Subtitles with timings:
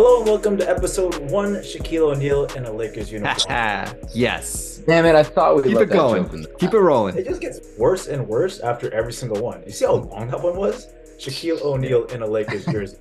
[0.00, 1.54] Hello and welcome to episode one.
[1.56, 3.96] Shaquille O'Neal in a Lakers uniform.
[4.14, 4.78] yes.
[4.86, 5.16] Damn it!
[5.16, 6.24] I thought we Keep let it that going.
[6.44, 7.16] joke Keep it rolling.
[7.16, 9.60] it just gets worse and worse after every single one.
[9.66, 10.86] You see how long that one was?
[11.18, 12.96] Shaquille O'Neal in a Lakers jersey.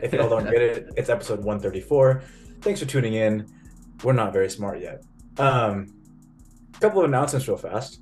[0.00, 2.22] if y'all don't get it, it's episode 134.
[2.62, 3.46] Thanks for tuning in.
[4.02, 5.04] We're not very smart yet.
[5.36, 5.92] Um,
[6.74, 8.00] a couple of announcements real fast.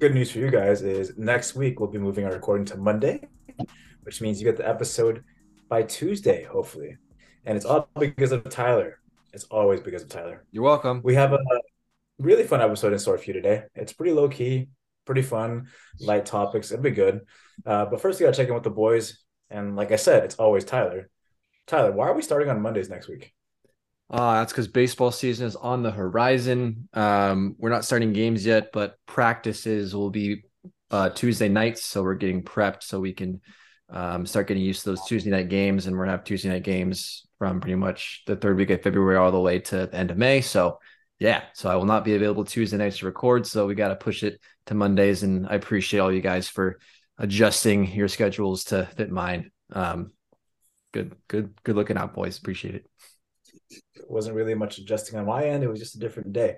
[0.00, 3.28] Good news for you guys is next week we'll be moving our recording to Monday,
[4.02, 5.22] which means you get the episode
[5.68, 6.96] by Tuesday, hopefully.
[7.46, 8.98] And it's all because of Tyler.
[9.32, 10.44] It's always because of Tyler.
[10.50, 11.00] You're welcome.
[11.04, 11.38] We have a
[12.18, 13.62] really fun episode in store for you today.
[13.76, 14.68] It's pretty low key,
[15.04, 15.68] pretty fun,
[16.00, 16.72] light topics.
[16.72, 17.20] It'll be good.
[17.64, 19.22] Uh, but first, we got to check in with the boys.
[19.48, 21.08] And like I said, it's always Tyler.
[21.68, 23.32] Tyler, why are we starting on Mondays next week?
[24.10, 26.88] Uh, that's because baseball season is on the horizon.
[26.94, 30.42] Um, we're not starting games yet, but practices will be
[30.90, 31.84] uh, Tuesday nights.
[31.84, 33.40] So we're getting prepped so we can
[33.88, 35.86] um, start getting used to those Tuesday night games.
[35.86, 38.82] And we're going to have Tuesday night games from pretty much the third week of
[38.82, 40.40] February all the way to the end of May.
[40.40, 40.78] So,
[41.18, 43.46] yeah, so I will not be available Tuesday nights to record.
[43.46, 45.22] So we got to push it to Mondays.
[45.22, 46.78] And I appreciate all you guys for
[47.18, 49.50] adjusting your schedules to fit mine.
[49.72, 50.12] Um,
[50.92, 52.38] good, good, good looking out, boys.
[52.38, 52.90] Appreciate it.
[53.70, 55.64] It wasn't really much adjusting on my end.
[55.64, 56.56] It was just a different day.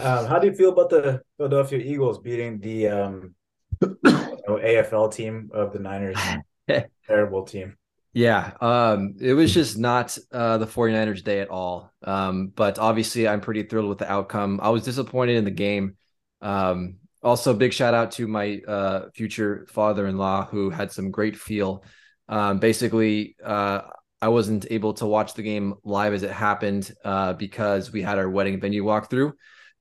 [0.00, 3.34] Um, how do you feel about the Philadelphia Eagles beating the um,
[3.80, 6.18] you know, AFL team of the Niners?
[7.06, 7.76] Terrible team.
[8.16, 11.92] Yeah, um, it was just not uh, the 49ers day at all.
[12.04, 14.60] Um, but obviously, I'm pretty thrilled with the outcome.
[14.62, 15.96] I was disappointed in the game.
[16.40, 21.10] Um, also, big shout out to my uh, future father in law who had some
[21.10, 21.84] great feel.
[22.28, 23.80] Um, basically, uh,
[24.22, 28.18] I wasn't able to watch the game live as it happened uh, because we had
[28.18, 29.32] our wedding venue walkthrough,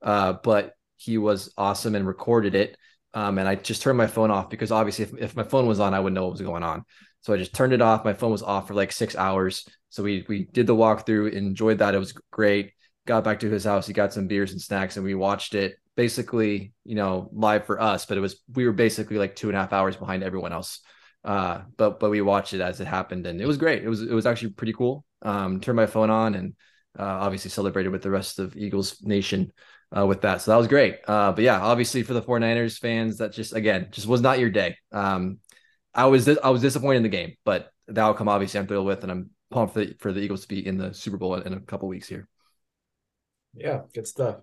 [0.01, 2.77] uh, but he was awesome and recorded it.
[3.13, 5.79] Um, and I just turned my phone off because obviously, if, if my phone was
[5.79, 6.83] on, I would know what was going on.
[7.23, 8.05] So I just turned it off.
[8.05, 9.67] My phone was off for like six hours.
[9.89, 11.95] So we we did the walkthrough, enjoyed that.
[11.95, 12.73] It was great.
[13.05, 13.87] Got back to his house.
[13.87, 17.81] He got some beers and snacks, and we watched it basically, you know, live for
[17.81, 18.05] us.
[18.05, 20.81] But it was we were basically like two and a half hours behind everyone else.
[21.23, 23.83] Uh, but but we watched it as it happened, and it was great.
[23.83, 25.05] It was it was actually pretty cool.
[25.21, 26.53] Um, turned my phone on and
[26.99, 29.53] uh, obviously celebrated with the rest of Eagles Nation
[29.97, 30.41] uh, with that.
[30.41, 30.99] So that was great.
[31.07, 34.49] Uh, but yeah, obviously for the 49ers fans, that just again just was not your
[34.49, 34.77] day.
[34.91, 35.39] Um,
[35.93, 39.03] I was I was disappointed in the game, but the outcome obviously I'm thrilled with,
[39.03, 41.53] and I'm pumped for the, for the Eagles to be in the Super Bowl in
[41.53, 42.27] a couple weeks here.
[43.55, 44.37] Yeah, good stuff.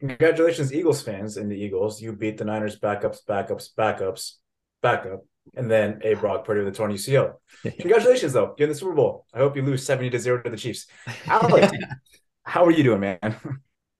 [0.00, 2.00] Congratulations, Eagles fans and the Eagles.
[2.00, 4.34] You beat the Niners backups, backups, backups,
[4.82, 5.24] backup,
[5.56, 7.34] and then a Brock Purdy with a torn UCL.
[7.62, 8.54] Congratulations, though.
[8.58, 9.26] You're in the Super Bowl.
[9.32, 10.86] I hope you lose 70 to 0 to the Chiefs.
[11.26, 11.72] Alex,
[12.42, 13.36] how are you doing, man?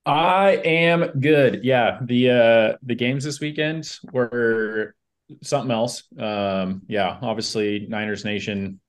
[0.05, 1.63] I am good.
[1.63, 4.95] Yeah, the uh the games this weekend were
[5.41, 6.03] something else.
[6.17, 8.79] Um yeah, obviously Niners Nation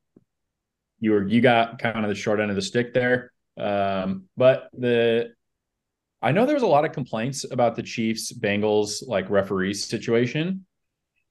[0.98, 3.32] you were you got kind of the short end of the stick there.
[3.58, 5.32] Um but the
[6.22, 10.66] I know there was a lot of complaints about the Chiefs Bengals like referee situation.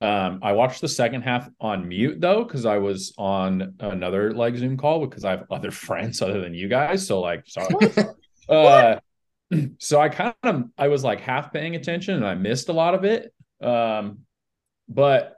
[0.01, 4.55] Um I watched the second half on mute though cuz I was on another like
[4.55, 7.75] Zoom call because I have other friends other than you guys, so like sorry.
[8.49, 8.99] uh
[9.79, 12.95] so I kind of I was like half paying attention and I missed a lot
[12.95, 13.33] of it.
[13.61, 14.19] Um,
[14.87, 15.35] but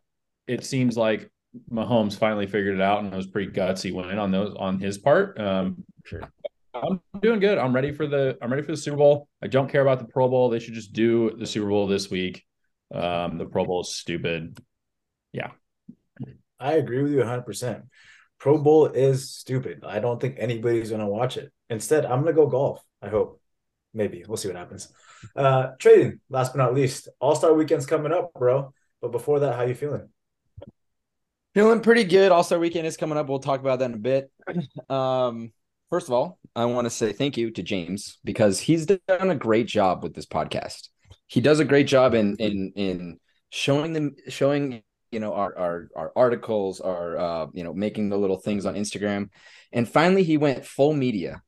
[0.47, 1.29] it seems like
[1.71, 4.97] Mahomes finally figured it out and it was pretty gutsy win on those on his
[4.97, 5.39] part.
[5.39, 6.21] Um, Sure.
[6.73, 7.57] I'm doing good.
[7.57, 9.27] I'm ready for the I'm ready for the Super Bowl.
[9.41, 10.49] I don't care about the Pro Bowl.
[10.49, 12.45] They should just do the Super Bowl this week.
[12.93, 14.57] Um, the Pro Bowl is stupid.
[15.33, 15.51] Yeah.
[16.59, 17.83] I agree with you 100%.
[18.39, 19.83] Pro Bowl is stupid.
[19.85, 21.51] I don't think anybody's going to watch it.
[21.69, 22.81] Instead, I'm going to go golf.
[23.01, 23.41] I hope.
[23.93, 24.23] Maybe.
[24.27, 24.91] We'll see what happens.
[25.35, 27.09] Uh, Tradon, last but not least.
[27.19, 28.73] All Star weekend's coming up, bro.
[29.01, 30.09] But before that, how are you feeling?
[31.53, 32.31] Feeling pretty good.
[32.31, 33.27] All Star Weekend is coming up.
[33.27, 34.31] We'll talk about that in a bit.
[34.89, 35.51] Um,
[35.89, 39.35] first of all, I want to say thank you to James because he's done a
[39.35, 40.89] great job with this podcast.
[41.25, 43.19] He does a great job in in in
[43.49, 44.81] showing them showing
[45.11, 48.75] you know our our our articles, our uh you know making the little things on
[48.75, 49.29] Instagram,
[49.71, 51.41] and finally he went full media,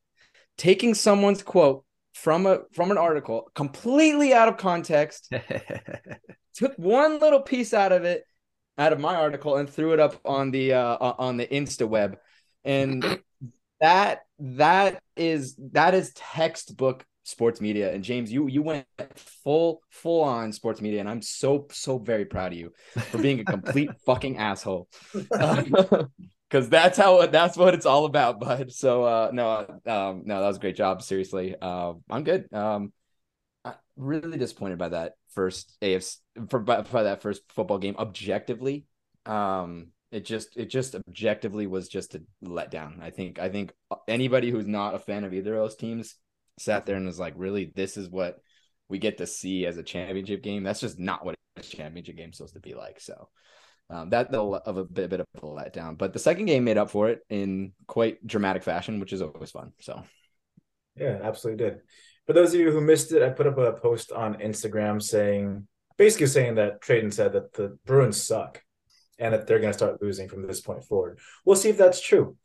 [0.57, 5.31] taking someone's quote from a from an article completely out of context
[6.59, 8.25] took one little piece out of it
[8.77, 12.17] out of my article and threw it up on the uh on the insta web.
[12.65, 13.01] And
[13.79, 17.93] that that is that is textbook sports media.
[17.93, 18.85] And james you you went
[19.15, 23.39] full full on sports media and i'm so so very proud of you for being
[23.39, 24.89] a complete fucking asshole.
[26.49, 28.71] Because that's how that's what it's all about bud.
[28.71, 31.03] So uh no um no that was a great job.
[31.03, 32.51] Seriously uh, i'm good.
[32.51, 32.91] Um
[33.99, 36.17] really disappointed by that first AFC
[36.49, 38.85] for by, by that first football game objectively.
[39.25, 43.01] Um, it just it just objectively was just a letdown.
[43.01, 43.73] I think I think
[44.07, 46.15] anybody who's not a fan of either of those teams
[46.57, 48.39] sat there and was like, really, this is what
[48.87, 50.63] we get to see as a championship game.
[50.63, 52.99] That's just not what a championship game is supposed to be like.
[52.99, 53.29] So
[53.89, 55.97] um, that of a bit, a bit of a letdown.
[55.97, 59.51] But the second game made up for it in quite dramatic fashion, which is always
[59.51, 59.73] fun.
[59.79, 60.03] So
[60.95, 61.79] yeah, absolutely did.
[62.29, 65.67] For those of you who missed it, I put up a post on Instagram saying
[65.97, 68.61] basically saying that Tradon said that the Bruins suck
[69.17, 71.17] and that they're going to start losing from this point forward.
[71.43, 72.37] We'll see if that's true.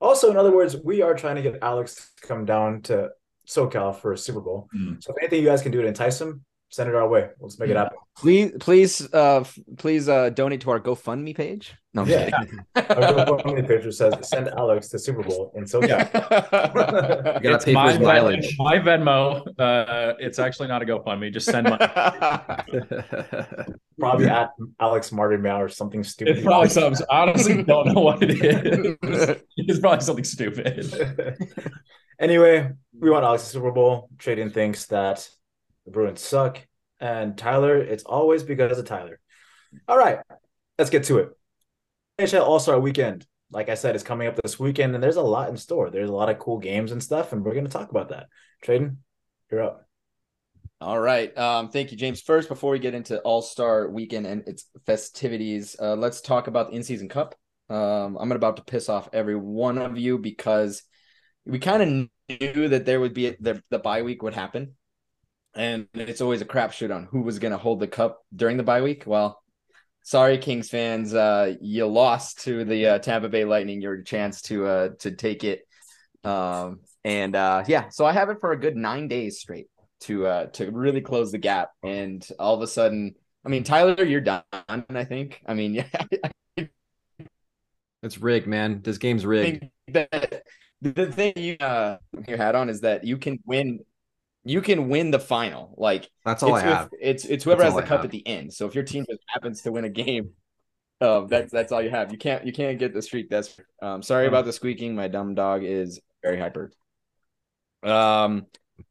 [0.00, 3.10] Also, in other words, we are trying to get Alex to come down to
[3.46, 4.70] SoCal for a Super Bowl.
[4.74, 5.04] Mm.
[5.04, 7.28] So if anything you guys can do to entice him, send it our way.
[7.40, 7.98] Let's make it happen.
[8.16, 9.44] Please, please, uh,
[9.76, 11.74] please uh, donate to our GoFundMe page.
[11.94, 12.30] No, I'm yeah.
[12.76, 15.88] our GoFundMe page says send Alex to Super Bowl in SoCal.
[15.88, 17.34] Yeah.
[17.36, 18.56] you gotta pay for his mileage.
[18.58, 19.46] My Venmo.
[19.58, 21.32] Uh, it's actually not a GoFundMe.
[21.32, 21.86] Just send money.
[23.98, 26.38] probably at Alex Martin Meow or something stupid.
[26.38, 27.06] It's probably something.
[27.10, 29.36] I honestly don't know what it is.
[29.56, 31.38] it's probably something stupid.
[32.18, 34.10] anyway, we want Alex to Super Bowl.
[34.18, 35.28] Tradon thinks that
[35.86, 36.60] the Bruins suck.
[37.00, 39.18] And Tyler, it's always because of Tyler.
[39.88, 40.18] All right,
[40.78, 41.30] let's get to it.
[42.18, 45.22] NHL All Star Weekend, like I said, is coming up this weekend, and there's a
[45.22, 45.90] lot in store.
[45.90, 48.28] There's a lot of cool games and stuff, and we're going to talk about that.
[48.64, 48.96] Tradon,
[49.50, 49.86] you're up.
[50.80, 51.36] All right.
[51.36, 52.20] Um, thank you, James.
[52.20, 56.70] First, before we get into All Star Weekend and its festivities, uh, let's talk about
[56.70, 57.34] the In Season Cup.
[57.68, 60.82] Um, I'm about to piss off every one of you because
[61.44, 64.74] we kind of knew that there would be a, the the bye week would happen
[65.56, 68.62] and it's always a crapshoot on who was going to hold the cup during the
[68.62, 69.04] bye week.
[69.06, 69.42] Well,
[70.02, 74.66] sorry, Kings fans, uh, you lost to the uh, Tampa Bay Lightning your chance to
[74.66, 75.66] uh, to take it.
[76.22, 79.68] Um, and uh, yeah, so I have it for a good nine days straight
[80.00, 81.70] to uh, to really close the gap.
[81.82, 83.14] And all of a sudden,
[83.44, 84.42] I mean, Tyler, you're done.
[84.52, 85.40] I think.
[85.46, 85.74] I mean,
[86.56, 86.66] yeah.
[88.02, 88.82] It's rigged, man.
[88.82, 89.64] This game's rigged.
[90.82, 91.96] The thing you uh,
[92.28, 93.80] you had on is that you can win
[94.46, 95.74] you can win the final.
[95.76, 96.90] Like that's all I have.
[97.00, 98.52] it's it's whoever that's has the cup at the end.
[98.52, 100.30] So if your team just happens to win a game,
[101.00, 102.12] um, that's that's all you have.
[102.12, 103.28] You can't you can't get the streak.
[103.28, 104.94] That's um, sorry about the squeaking.
[104.94, 106.70] My dumb dog is very hyper.
[107.82, 108.46] Um,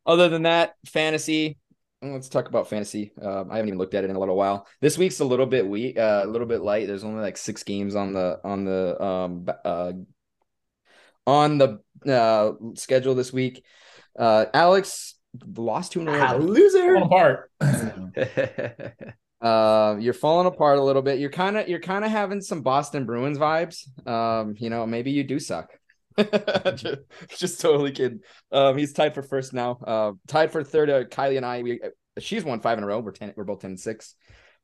[0.06, 1.58] other than that, fantasy.
[2.02, 3.14] Let's talk about fantasy.
[3.20, 4.68] Um, I haven't even looked at it in a little while.
[4.82, 6.86] This week's a little bit weak, uh, a little bit light.
[6.86, 9.94] There's only like six games on the on the um uh
[11.26, 13.64] on the uh schedule this week.
[14.18, 15.15] Uh, Alex,
[15.56, 16.20] lost two in a row.
[16.22, 16.96] Ah, loser.
[16.96, 17.52] apart.
[19.42, 21.20] uh, you're falling apart a little bit.
[21.20, 23.86] You're kind of you're kind of having some Boston Bruins vibes.
[24.08, 25.70] Um, you know, maybe you do suck.
[26.76, 26.98] just,
[27.38, 28.22] just, totally kidding.
[28.52, 29.78] Um, he's tied for first now.
[29.86, 30.90] Uh, tied for third.
[30.90, 31.62] Uh, Kylie and I.
[31.62, 31.90] We uh,
[32.20, 33.00] she's won five in a row.
[33.00, 33.34] We're ten.
[33.36, 34.16] We're both ten and six.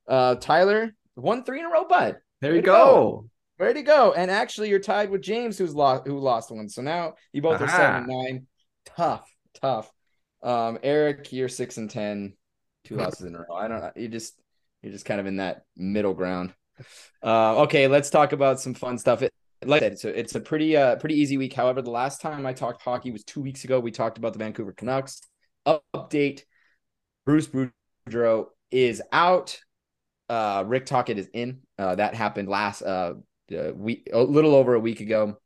[0.07, 2.17] Uh, Tyler won three in a row, bud.
[2.39, 2.71] There you go.
[2.71, 3.29] go.
[3.59, 4.13] Ready to go.
[4.13, 6.69] And actually, you're tied with James, who's lost who lost one.
[6.69, 7.65] So now you both Aha.
[7.65, 8.47] are seven and nine.
[8.85, 9.29] Tough,
[9.61, 9.91] tough.
[10.43, 12.33] Um, Eric, you're six and ten,
[12.83, 13.55] two losses in a row.
[13.55, 13.91] I don't know.
[13.95, 14.39] You just
[14.81, 16.53] you're just kind of in that middle ground.
[17.23, 19.21] Uh, okay, let's talk about some fun stuff.
[19.21, 19.31] It,
[19.63, 21.53] like I said, so it's a pretty uh pretty easy week.
[21.53, 23.79] However, the last time I talked hockey was two weeks ago.
[23.79, 25.21] We talked about the Vancouver Canucks.
[25.67, 26.41] Update:
[27.25, 29.59] Bruce Boudreau is out.
[30.29, 31.59] Uh, Rick Tocchet is in.
[31.77, 33.13] Uh, that happened last uh,
[33.55, 35.37] uh week, a little over a week ago.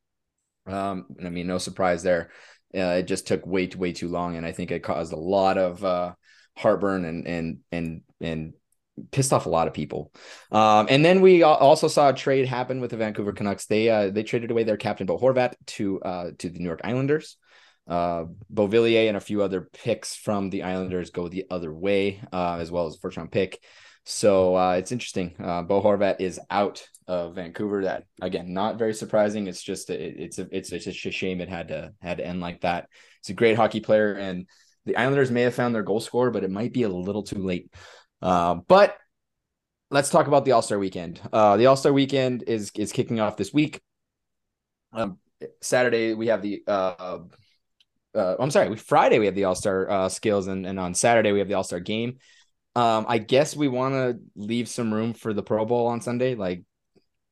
[0.67, 2.31] Um, I mean, no surprise there.
[2.75, 5.17] Uh, it just took way too way too long, and I think it caused a
[5.17, 6.13] lot of uh,
[6.57, 8.53] heartburn and and and and
[9.11, 10.11] pissed off a lot of people.
[10.51, 13.65] Um, and then we also saw a trade happen with the Vancouver Canucks.
[13.65, 16.81] They uh, they traded away their captain Bo Horvat to uh, to the New York
[16.83, 17.37] Islanders.
[17.87, 22.57] Uh, Beauvillier and a few other picks from the Islanders go the other way, uh,
[22.59, 23.61] as well as first round pick.
[24.05, 25.35] So uh, it's interesting.
[25.43, 27.83] Uh, Bo Horvat is out of Vancouver.
[27.83, 29.47] That again, not very surprising.
[29.47, 32.39] It's just it, it's a it's, it's a shame it had to had to end
[32.39, 32.87] like that.
[33.21, 34.47] He's a great hockey player, and
[34.85, 37.39] the Islanders may have found their goal scorer, but it might be a little too
[37.39, 37.73] late.
[38.21, 38.95] Uh, but
[39.89, 41.19] let's talk about the All Star Weekend.
[41.33, 43.81] Uh, the All Star Weekend is is kicking off this week.
[44.93, 45.17] Um,
[45.61, 47.19] Saturday we have the uh,
[48.13, 50.93] uh, I'm sorry, We, Friday we have the All Star uh, skills, and, and on
[50.93, 52.19] Saturday we have the All Star game.
[52.75, 56.35] Um, I guess we want to leave some room for the Pro Bowl on Sunday,
[56.35, 56.63] like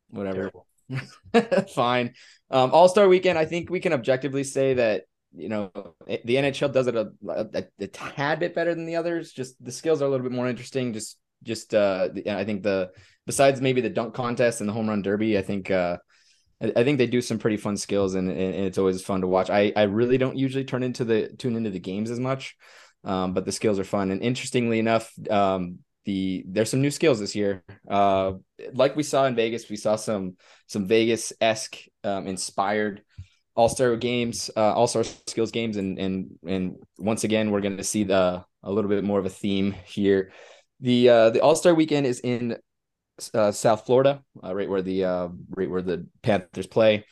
[0.10, 0.52] whatever.
[1.76, 2.14] Fine.
[2.50, 3.38] Um, All Star Weekend.
[3.38, 5.04] I think we can objectively say that
[5.36, 5.72] you know
[6.06, 9.32] the NHL does it a, a, a, tad bit better than the others.
[9.32, 10.94] Just the skills are a little bit more interesting.
[10.94, 12.92] Just just uh, I think the
[13.26, 15.98] besides maybe the dunk contest and the home run derby, I think uh,
[16.62, 19.50] I, think they do some pretty fun skills and, and it's always fun to watch.
[19.50, 22.56] I I really don't usually turn into the tune into the games as much.
[23.04, 24.12] Um, but the skills are fun.
[24.12, 27.64] And interestingly enough, um, the there's some new skills this year.
[27.90, 28.34] Uh,
[28.74, 30.36] like we saw in Vegas, we saw some
[30.68, 33.02] some Vegas esque um, inspired
[33.56, 37.78] all star games, uh, all star skills games, and and and once again we're going
[37.78, 40.32] to see the a little bit more of a theme here.
[40.80, 42.58] The uh, the all star weekend is in
[43.34, 47.06] uh, South Florida, uh, right where the uh, right where the Panthers play,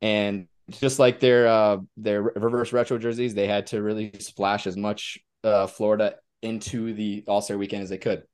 [0.00, 4.76] and just like their uh, their reverse retro jerseys, they had to really splash as
[4.76, 8.24] much uh, Florida into the All Star weekend as they could.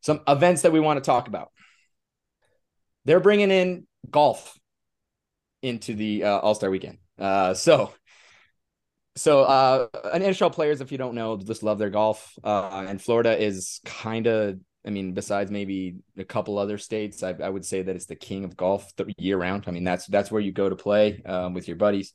[0.00, 1.50] Some events that we want to talk about.
[3.04, 4.58] They're bringing in golf
[5.62, 6.98] into the uh, All Star weekend.
[7.18, 7.92] Uh, so,
[9.14, 12.32] so uh, an NHL players, if you don't know, just love their golf.
[12.42, 17.34] Uh, and Florida is kind of, I mean, besides maybe a couple other states, I,
[17.42, 19.64] I would say that it's the king of golf year round.
[19.66, 22.12] I mean, that's that's where you go to play um, with your buddies.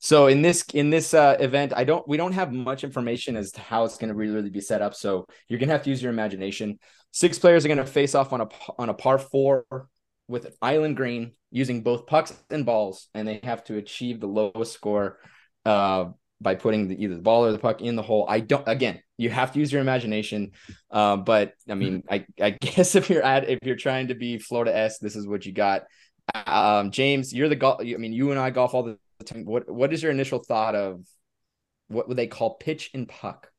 [0.00, 3.50] So in this in this uh, event, I don't we don't have much information as
[3.52, 4.94] to how it's going to really, be set up.
[4.94, 6.78] So you're going to have to use your imagination.
[7.10, 9.64] Six players are going to face off on a on a par four
[10.28, 14.28] with an island green using both pucks and balls, and they have to achieve the
[14.28, 15.18] lowest score
[15.64, 16.06] uh,
[16.40, 18.24] by putting the, either the ball or the puck in the hole.
[18.28, 18.68] I don't.
[18.68, 20.52] Again, you have to use your imagination.
[20.92, 24.38] Uh, but I mean, I, I guess if you're at if you're trying to be
[24.38, 25.84] Florida s, this is what you got.
[26.46, 27.80] Um, James, you're the golf.
[27.80, 28.98] I mean, you and I golf all the
[29.34, 31.04] What what is your initial thought of
[31.88, 33.50] what would they call pitch and puck?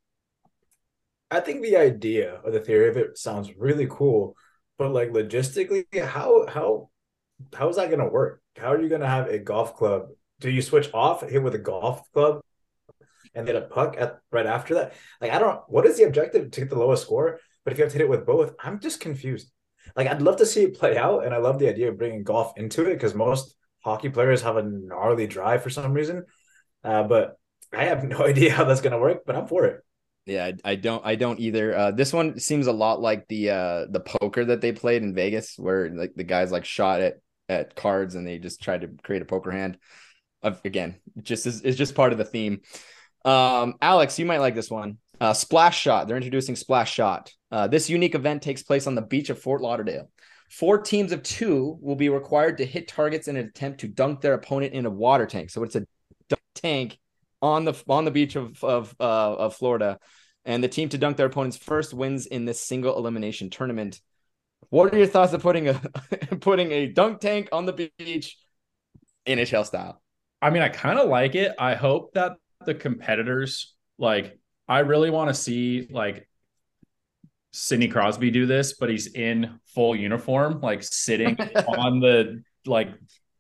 [1.32, 4.36] I think the idea or the theory of it sounds really cool,
[4.78, 6.90] but like logistically, how how
[7.54, 8.42] how is that gonna work?
[8.58, 10.08] How are you gonna have a golf club?
[10.40, 12.42] Do you switch off hit with a golf club
[13.36, 14.94] and then a puck at right after that?
[15.22, 17.40] Like I don't what is the objective to get the lowest score?
[17.64, 19.52] But if you have to hit it with both, I'm just confused.
[19.96, 22.24] Like I'd love to see it play out, and I love the idea of bringing
[22.24, 26.26] golf into it because most hockey players have a gnarly drive for some reason.
[26.84, 27.38] Uh, but
[27.74, 29.84] I have no idea how that's gonna work, but I'm for it.
[30.26, 31.76] Yeah, I, I, don't I don't either.
[31.76, 35.16] Uh, this one seems a lot like the uh the poker that they played in
[35.16, 37.16] Vegas where like the guys like shot at
[37.48, 39.78] at cards and they just tried to create a poker hand.
[40.44, 42.62] Again, just is it's just part of the theme.
[43.26, 45.00] Um Alex, you might like this one.
[45.20, 46.08] Uh Splash Shot.
[46.08, 47.32] They're introducing Splash Shot.
[47.52, 50.10] Uh, this unique event takes place on the beach of Fort Lauderdale.
[50.50, 54.22] Four teams of two will be required to hit targets in an attempt to dunk
[54.22, 55.50] their opponent in a water tank.
[55.52, 55.86] So it's a
[56.28, 57.00] dunk tank
[57.42, 60.00] on the on the beach of of uh, of Florida
[60.46, 64.02] and the team to dunk their opponents first wins in this single elimination tournament.
[64.70, 65.74] What are your thoughts of putting a
[66.42, 68.38] putting a dunk tank on the beach
[69.28, 70.02] NHL style?
[70.42, 71.54] I mean, I kind of like it.
[71.60, 72.34] I hope that
[72.66, 76.29] the competitors like I really want to see like
[77.52, 81.36] Sidney Crosby do this, but he's in full uniform, like sitting
[81.68, 82.90] on the like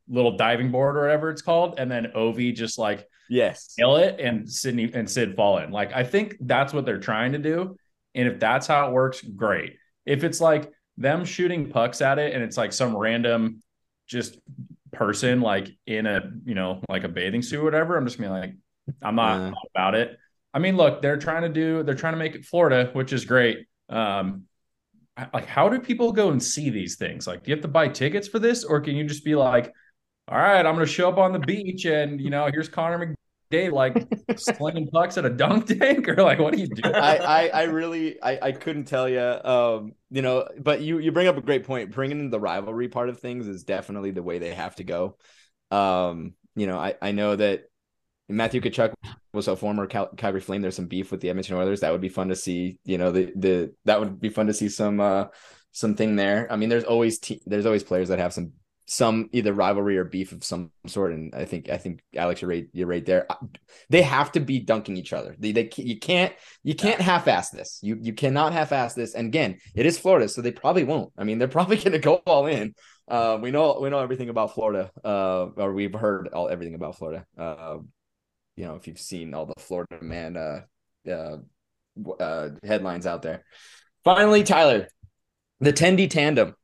[0.07, 3.75] little diving board or whatever it's called, and then Ovi just like Yes.
[3.77, 5.71] Kill it and Sidney and Sid fall in.
[5.71, 7.77] Like I think that's what they're trying to do.
[8.15, 9.75] And if that's how it works, great.
[10.05, 13.61] If it's like them shooting pucks at it and it's like some random
[14.07, 14.39] just
[14.91, 18.31] person like in a you know like a bathing suit or whatever, I'm just gonna
[18.31, 18.55] like,
[19.01, 20.17] I'm not uh, about it.
[20.51, 23.25] I mean, look, they're trying to do they're trying to make it Florida, which is
[23.25, 23.67] great.
[23.89, 24.45] Um
[25.33, 27.27] like how do people go and see these things?
[27.27, 29.73] Like, do you have to buy tickets for this, or can you just be like,
[30.29, 33.15] all right, I'm going to show up on the beach and, you know, here's Connor
[33.51, 36.87] McDavid like slinging pucks at a dunk tank or like, what do you do?
[36.87, 41.11] I, I, I really, I, I couldn't tell you, um, you know, but you, you
[41.11, 41.91] bring up a great point.
[41.91, 45.17] Bringing in the rivalry part of things is definitely the way they have to go.
[45.71, 47.63] Um, you know, I, I know that
[48.29, 48.93] Matthew Tkachuk
[49.33, 50.61] was a former Cal- Calgary Flame.
[50.61, 51.81] There's some beef with the Edmonton Oilers.
[51.81, 52.77] That would be fun to see.
[52.85, 55.25] You know, the the that would be fun to see some uh
[55.71, 56.51] something there.
[56.51, 58.53] I mean, there's always te- there's always players that have some
[58.89, 61.13] some either rivalry or beef of some sort.
[61.13, 62.67] And I think I think Alex, you're right.
[62.73, 63.27] You're right there.
[63.89, 65.35] They have to be dunking each other.
[65.37, 66.33] They, they you can't
[66.63, 67.79] you can't half-ass this.
[67.83, 69.13] You you cannot half-ass this.
[69.13, 71.13] And again, it is Florida, so they probably won't.
[71.17, 72.73] I mean, they're probably going to go all in.
[73.07, 74.91] Uh, we know we know everything about Florida.
[75.03, 77.25] Uh, or we've heard all everything about Florida.
[77.37, 77.77] Uh,
[78.59, 80.61] you know, if you've seen all the Florida man uh,
[81.09, 81.37] uh,
[82.19, 83.45] uh headlines out there.
[84.03, 84.89] Finally, Tyler,
[85.61, 86.55] the Tendy tandem.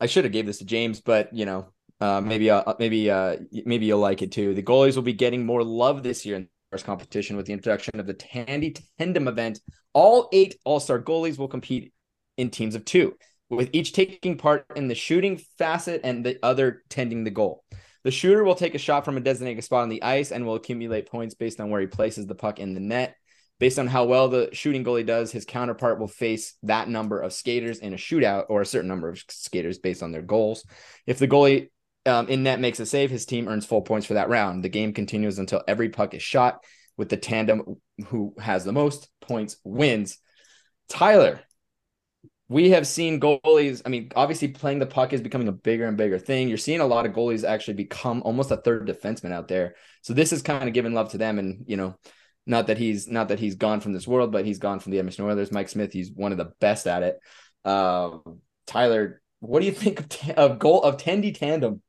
[0.00, 1.68] I should have gave this to James, but you know,
[2.00, 4.54] uh, maybe uh, maybe uh, maybe you'll like it too.
[4.54, 7.52] The goalies will be getting more love this year in the first competition with the
[7.52, 9.60] introduction of the Tendy Tandem event.
[9.92, 11.92] All eight All Star goalies will compete
[12.38, 13.18] in teams of two,
[13.50, 17.64] with each taking part in the shooting facet and the other tending the goal.
[18.04, 20.56] The shooter will take a shot from a designated spot on the ice and will
[20.56, 23.16] accumulate points based on where he places the puck in the net.
[23.60, 27.32] Based on how well the shooting goalie does, his counterpart will face that number of
[27.32, 30.64] skaters in a shootout or a certain number of skaters based on their goals.
[31.06, 31.70] If the goalie
[32.04, 34.64] um, in net makes a save, his team earns full points for that round.
[34.64, 36.64] The game continues until every puck is shot,
[36.96, 40.18] with the tandem who has the most points wins.
[40.88, 41.40] Tyler,
[42.52, 43.80] we have seen goalies.
[43.86, 46.48] I mean, obviously, playing the puck is becoming a bigger and bigger thing.
[46.48, 49.74] You're seeing a lot of goalies actually become almost a third defenseman out there.
[50.02, 51.38] So this is kind of giving love to them.
[51.38, 51.96] And you know,
[52.46, 54.98] not that he's not that he's gone from this world, but he's gone from the
[54.98, 55.50] Edmonton Oilers.
[55.50, 57.18] Mike Smith, he's one of the best at it.
[57.64, 58.18] Uh,
[58.66, 61.80] Tyler, what do you think of, t- of goal of Tendy tandem?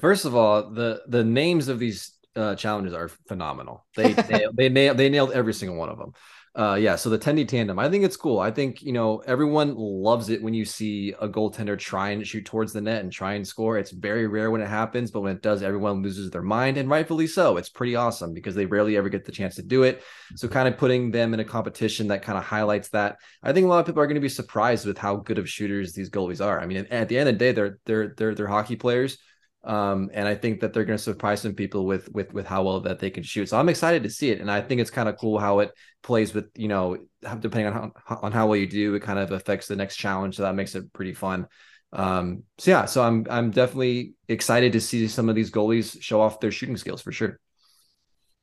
[0.00, 3.84] First of all, the the names of these uh, challenges are phenomenal.
[3.96, 6.12] They they, they nailed they nailed every single one of them
[6.58, 8.40] uh yeah so the tendy tandem i think it's cool.
[8.40, 12.44] I think you know everyone loves it when you see a goaltender try and shoot
[12.44, 13.78] towards the net and try and score.
[13.78, 16.88] It's very rare when it happens but when it does everyone loses their mind and
[16.90, 17.56] rightfully so.
[17.56, 20.02] It's pretty awesome because they rarely ever get the chance to do it.
[20.36, 23.64] So kind of putting them in a competition that kind of highlights that i think
[23.64, 26.10] a lot of people are going to be surprised with how good of shooters these
[26.10, 26.60] goalies are.
[26.60, 29.18] I mean at the end of the day they're they're they're, they're hockey players
[29.64, 32.62] um, and I think that they're going to surprise some people with with with how
[32.62, 33.48] well that they can shoot.
[33.48, 35.72] So I'm excited to see it, and I think it's kind of cool how it
[36.02, 39.32] plays with you know depending on how on how well you do, it kind of
[39.32, 40.36] affects the next challenge.
[40.36, 41.46] So that makes it pretty fun.
[41.92, 46.20] Um, so yeah, so I'm I'm definitely excited to see some of these goalies show
[46.20, 47.38] off their shooting skills for sure.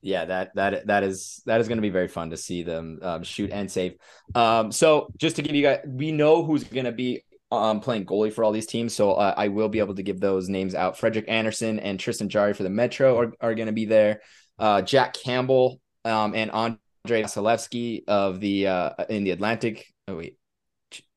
[0.02, 3.00] Yeah, that that that is that is going to be very fun to see them
[3.02, 3.96] um, shoot and save.
[4.36, 8.06] Um, so just to give you guys, we know who's going to be um, playing
[8.06, 10.76] goalie for all these teams, so uh, I will be able to give those names
[10.76, 10.98] out.
[10.98, 14.22] Frederik Andersen and Tristan Jarry for the Metro are, are going to be there.
[14.58, 19.86] Uh, Jack Campbell um, and Andre Vasilevskiy of the uh, in the Atlantic.
[20.08, 20.38] Oh wait,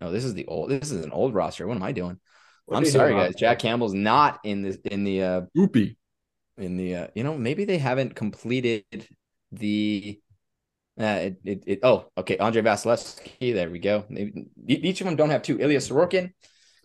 [0.01, 0.71] no, this is the old.
[0.71, 1.67] This is an old roster.
[1.67, 2.19] What am I doing?
[2.67, 3.35] What I'm sorry, guys.
[3.35, 5.97] Jack Campbell's not in the in the uh, Oopie.
[6.59, 8.85] In the uh, you know maybe they haven't completed
[9.53, 10.21] the
[11.01, 12.39] uh, it, it, it, oh, okay.
[12.39, 13.55] Andre Vasilevskiy.
[13.55, 14.05] There we go.
[14.67, 15.59] Each of them don't have two.
[15.61, 16.33] Ilya Sorokin,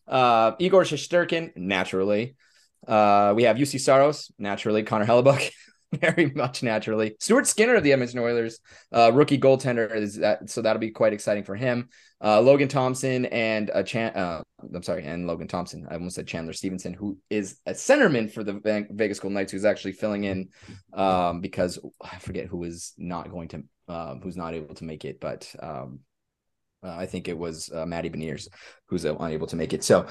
[0.07, 2.35] uh, Igor Shesterkin, naturally.
[2.87, 4.83] Uh, we have Juuse Saros, naturally.
[4.83, 5.51] Connor Hellebuyck,
[6.01, 7.15] very much naturally.
[7.19, 8.59] Stuart Skinner of the Edmonton Oilers,
[8.91, 9.93] uh, rookie goaltender.
[9.93, 10.61] Is that so?
[10.61, 11.89] That'll be quite exciting for him.
[12.23, 14.15] Uh, Logan Thompson and a Chan.
[14.15, 14.41] Uh,
[14.73, 15.87] I'm sorry, and Logan Thompson.
[15.89, 19.65] I almost said Chandler Stephenson, who is a centerman for the Vegas Golden Knights, who's
[19.65, 20.49] actually filling in
[20.93, 25.05] um, because I forget who is not going to um, who's not able to make
[25.05, 25.99] it, but um,
[26.83, 28.47] uh, I think it was uh, Matty Beniers
[28.87, 29.83] who's unable to make it.
[29.83, 30.05] So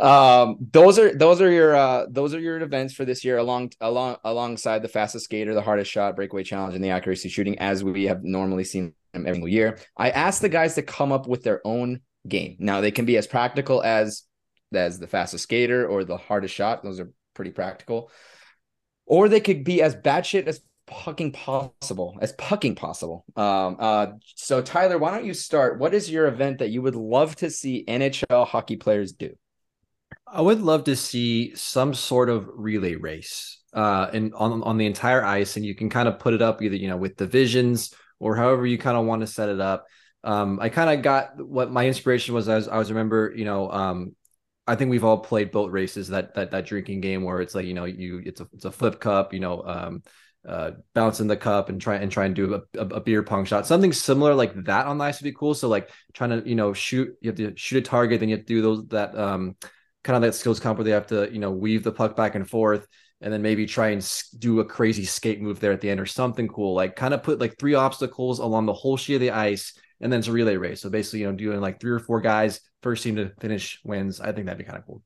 [0.00, 3.72] um, those are those are your uh, those are your events for this year, along
[3.80, 7.82] along alongside the fastest skater, the hardest shot, breakaway challenge, and the accuracy shooting, as
[7.82, 9.78] we have normally seen them every single year.
[9.96, 12.56] I asked the guys to come up with their own game.
[12.58, 14.22] Now they can be as practical as
[14.72, 16.82] as the fastest skater or the hardest shot.
[16.82, 18.10] Those are pretty practical.
[19.06, 22.18] Or they could be as bad shit as pucking possible.
[22.20, 23.24] As pucking possible.
[23.36, 25.78] Um uh so tyler why don't you start?
[25.78, 29.34] What is your event that you would love to see nhl hockey players do?
[30.26, 34.86] I would love to see some sort of relay race uh and on on the
[34.86, 37.94] entire ice and you can kind of put it up either you know with divisions
[38.18, 39.86] or however you kind of want to set it up.
[40.24, 43.70] Um i kind of got what my inspiration was as i was remember you know
[43.70, 44.16] um
[44.68, 47.64] I think we've all played boat races that that that drinking game where it's like
[47.64, 50.02] you know you it's a it's a flip cup you know um
[50.48, 53.22] uh, bounce in the cup and try and try and do a, a, a, beer
[53.22, 53.66] pong shot.
[53.66, 55.52] Something similar like that on the ice would be cool.
[55.52, 58.36] So like trying to you know shoot, you have to shoot a target, then you
[58.36, 59.56] have to do those that um
[60.04, 62.34] kind of that skills comp where they have to you know weave the puck back
[62.34, 62.86] and forth,
[63.20, 66.06] and then maybe try and do a crazy skate move there at the end or
[66.06, 66.74] something cool.
[66.74, 70.10] Like kind of put like three obstacles along the whole sheet of the ice, and
[70.10, 70.80] then it's a relay race.
[70.80, 74.18] So basically, you know, doing like three or four guys, first team to finish wins.
[74.18, 75.02] I think that'd be kind of cool.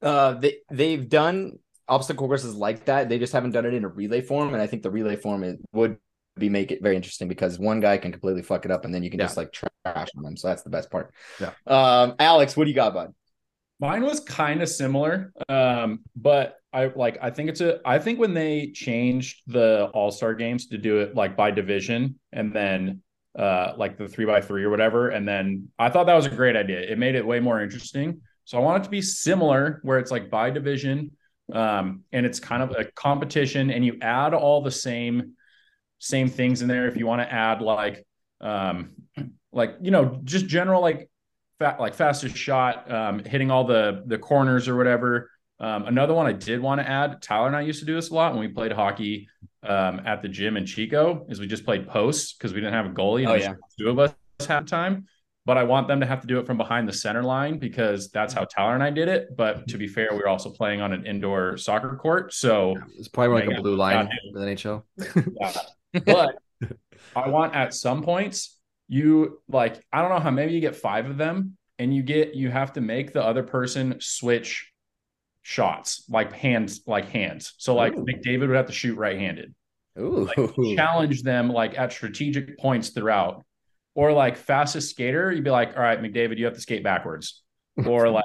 [0.00, 3.08] Uh, they they've done obstacle courses like that.
[3.08, 5.44] They just haven't done it in a relay form, and I think the relay form
[5.44, 5.98] is, would
[6.38, 9.02] be make it very interesting because one guy can completely fuck it up, and then
[9.02, 9.26] you can yeah.
[9.26, 9.70] just like trash
[10.16, 10.36] on them.
[10.36, 11.12] So that's the best part.
[11.40, 11.52] Yeah.
[11.66, 13.14] Um, Alex, what do you got, bud?
[13.78, 17.18] Mine was kind of similar, um, but I like.
[17.20, 17.80] I think it's a.
[17.86, 22.18] I think when they changed the All Star games to do it like by division,
[22.32, 23.02] and then
[23.38, 26.30] uh, like the three by three or whatever, and then I thought that was a
[26.30, 26.80] great idea.
[26.80, 28.22] It made it way more interesting.
[28.44, 31.10] So I want it to be similar, where it's like by division,
[31.52, 35.32] um, and it's kind of a competition and you add all the same
[35.98, 38.06] same things in there if you want to add like
[38.42, 38.90] um
[39.52, 41.08] like you know just general like
[41.58, 46.26] fat like fastest shot um hitting all the the corners or whatever um, another one
[46.26, 48.40] I did want to add, Tyler and I used to do this a lot when
[48.40, 49.28] we played hockey
[49.62, 52.86] um, at the gym in Chico, is we just played posts because we didn't have
[52.86, 53.54] a goalie and oh, yeah.
[53.78, 54.14] two of us
[54.46, 55.06] had time
[55.46, 58.10] but I want them to have to do it from behind the center line because
[58.10, 58.40] that's mm-hmm.
[58.40, 59.34] how Tyler and I did it.
[59.34, 59.94] But to be mm-hmm.
[59.94, 63.62] fair, we were also playing on an indoor soccer court, so it's probably like a
[63.62, 64.82] blue line for the NHL.
[65.40, 65.52] yeah.
[66.04, 66.36] But
[67.14, 71.08] I want at some points you like I don't know how maybe you get five
[71.08, 74.70] of them and you get you have to make the other person switch
[75.42, 77.54] shots like hands like hands.
[77.58, 78.04] So like Ooh.
[78.04, 79.54] McDavid would have to shoot right handed.
[79.98, 80.28] Ooh.
[80.36, 83.45] Like, challenge them like at strategic points throughout
[83.96, 87.42] or like fastest skater, you'd be like, all right, McDavid, you have to skate backwards.
[87.86, 88.24] Or like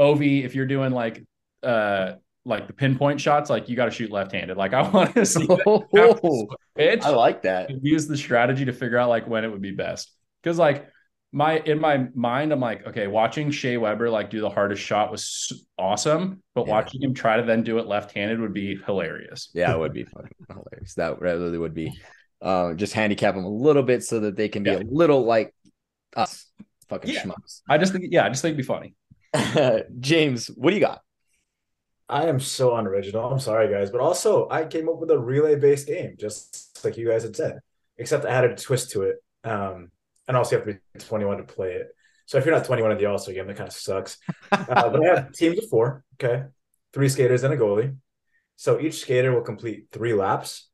[0.00, 1.22] Ovi, if you're doing like
[1.62, 4.56] uh like the pinpoint shots, like you got to shoot left-handed.
[4.56, 7.70] Like I want to see Oh, pitch I like that.
[7.82, 10.10] use the strategy to figure out like when it would be best.
[10.42, 10.88] Because like
[11.32, 15.10] my in my mind, I'm like, okay, watching Shea Weber like do the hardest shot
[15.10, 16.72] was awesome, but Yeah.
[16.72, 19.50] watching him try to then do it left-handed would be hilarious.
[19.54, 20.94] Yeah, it would be fucking hilarious.
[20.94, 21.92] That really would be.
[22.42, 24.78] Uh, just handicap them a little bit so that they can be Yeah.
[24.78, 25.54] a little like
[26.16, 26.50] us,
[26.88, 27.22] fucking Yeah.
[27.22, 27.60] schmucks.
[27.70, 28.94] I just think, yeah, I just think it'd be funny.
[30.00, 31.00] James, what do you got?
[32.08, 33.32] I am so unoriginal.
[33.32, 37.08] I'm sorry, guys, but also I came up with a relay-based game, just like you
[37.08, 37.60] guys had said,
[37.96, 39.16] except I added a twist to it.
[39.44, 39.90] Um,
[40.28, 41.88] and also you have to be 21 to play it.
[42.26, 44.18] So if you're not 21 in the All-Star game, that kind of sucks.
[44.52, 46.04] Uh, but I have teams of four.
[46.22, 46.44] Okay,
[46.92, 47.96] three skaters and a goalie.
[48.56, 50.68] So each skater will complete three laps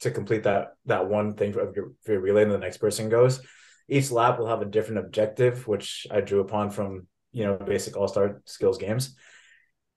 [0.00, 3.40] to complete that that one thing of your, your relay, and the next person goes.
[3.88, 7.96] Each lap will have a different objective, which I drew upon from you know basic
[7.96, 9.16] All Star skills games.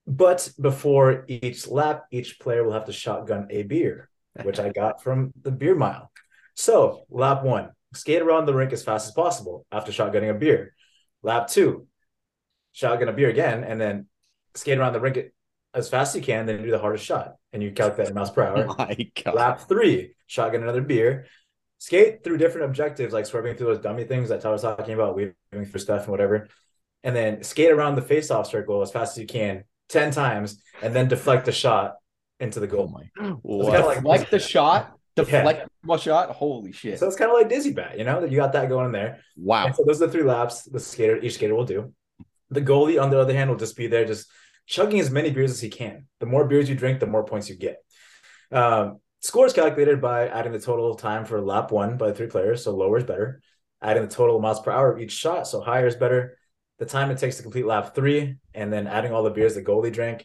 [0.06, 4.08] But before each lap, each player will have to shotgun a beer,
[4.42, 6.10] which I got from the beer mile.
[6.54, 10.74] So lap one, skate around the rink as fast as possible after shotgunning a beer.
[11.22, 11.86] Lap two,
[12.72, 14.06] shotgun a beer again, and then
[14.54, 15.18] skate around the rink
[15.74, 18.30] as fast as you can, then do the hardest shot, and you calculate in miles
[18.30, 18.66] per hour.
[18.68, 19.34] Oh my god.
[19.34, 21.26] Lap three, shotgun another beer.
[21.80, 25.34] Skate through different objectives, like swerving through those dummy things that was talking about, weaving
[25.52, 26.48] through stuff and whatever.
[27.04, 30.92] And then skate around the face-off circle as fast as you can, 10 times, and
[30.92, 31.94] then deflect the shot
[32.40, 32.88] into the Oh goal.
[32.88, 33.04] my.
[33.16, 33.84] kinda What?
[33.86, 34.92] like- Deflect the shot.
[35.16, 35.24] Yeah.
[35.24, 36.30] Deflect the shot.
[36.30, 36.98] Holy shit!
[37.00, 38.92] So it's kind of like Dizzy Bat, you know, that you got that going in
[38.92, 39.18] there.
[39.36, 39.66] Wow.
[39.66, 41.92] And so those are the three laps the skater, each skater will do.
[42.50, 44.28] The goalie, on the other hand, will just be there, just
[44.68, 46.06] chugging as many beers as he can.
[46.20, 47.78] The more beers you drink, the more points you get.
[48.52, 52.62] Um, score is calculated by adding the total time for lap one by three players,
[52.62, 53.40] so lower is better.
[53.82, 56.36] Adding the total miles per hour of each shot, so higher is better.
[56.78, 59.62] The time it takes to complete lap three, and then adding all the beers the
[59.62, 60.24] goalie drank.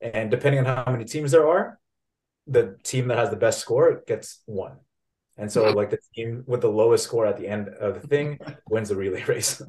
[0.00, 1.78] And depending on how many teams there are,
[2.46, 4.78] the team that has the best score gets one.
[5.36, 8.38] And so, like the team with the lowest score at the end of the thing
[8.68, 9.60] wins the relay race.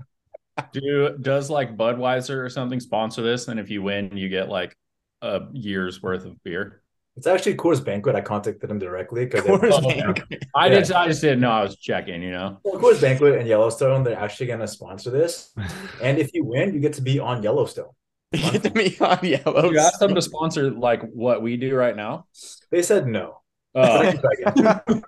[0.72, 3.48] Do does like Budweiser or something sponsor this?
[3.48, 4.76] And if you win, you get like
[5.22, 6.82] a year's worth of beer.
[7.18, 8.16] It's actually Coors Banquet.
[8.16, 10.44] I contacted them directly because Coors Oh, Banquet.
[10.56, 10.80] I Yeah.
[10.82, 10.92] did.
[10.92, 11.52] I just didn't know.
[11.52, 12.22] I was checking.
[12.22, 12.60] You know.
[12.64, 15.54] well, Coors Banquet and Yellowstone, they're actually going to sponsor this.
[16.02, 17.90] And if you win, you get to be on Yellowstone.
[18.34, 19.72] Get to me on yellow.
[19.72, 22.26] You asked them to sponsor like what we do right now.
[22.70, 23.42] They said no.
[23.74, 24.02] Oh.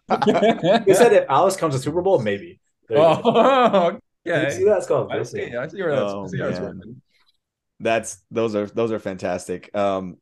[0.08, 2.60] They said if Alice comes to Super Bowl, maybe.
[2.88, 4.00] There you oh,
[4.36, 4.66] Did you see okay.
[4.66, 4.78] that?
[4.78, 5.56] It's called I see.
[5.56, 6.12] I see where that's.
[6.12, 6.78] Oh, see where that's man.
[6.78, 7.02] working.
[7.80, 9.76] That's those are those are fantastic.
[9.76, 10.18] Um,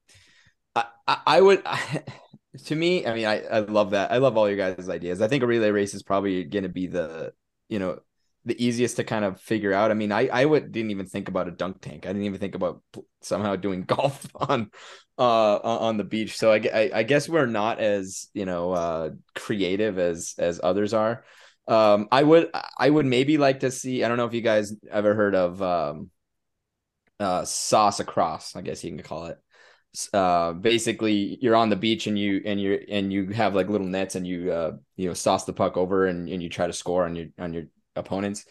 [0.75, 1.65] I I, I would.
[2.65, 4.11] to me, I mean, I I love that.
[4.11, 5.21] I love all your guys' ideas.
[5.21, 7.33] I think a relay race is probably going to be the
[7.69, 7.99] you know
[8.45, 9.91] the easiest to kind of figure out.
[9.91, 12.05] I mean, I I would didn't even think about a dunk tank.
[12.05, 12.81] I didn't even think about
[13.21, 14.71] somehow doing golf on
[15.17, 16.37] uh on the beach.
[16.37, 20.93] So I, I I guess we're not as you know uh creative as as others
[20.93, 21.25] are.
[21.67, 24.04] Um, I would I would maybe like to see.
[24.04, 26.12] I don't know if you guys ever heard of um
[27.19, 28.56] uh sauce across.
[28.56, 29.39] I guess you can call it.
[30.13, 33.88] Uh, basically, you're on the beach and you and you and you have like little
[33.88, 36.73] nets and you uh you know sauce the puck over and, and you try to
[36.73, 37.63] score on your on your
[37.95, 38.45] opponents.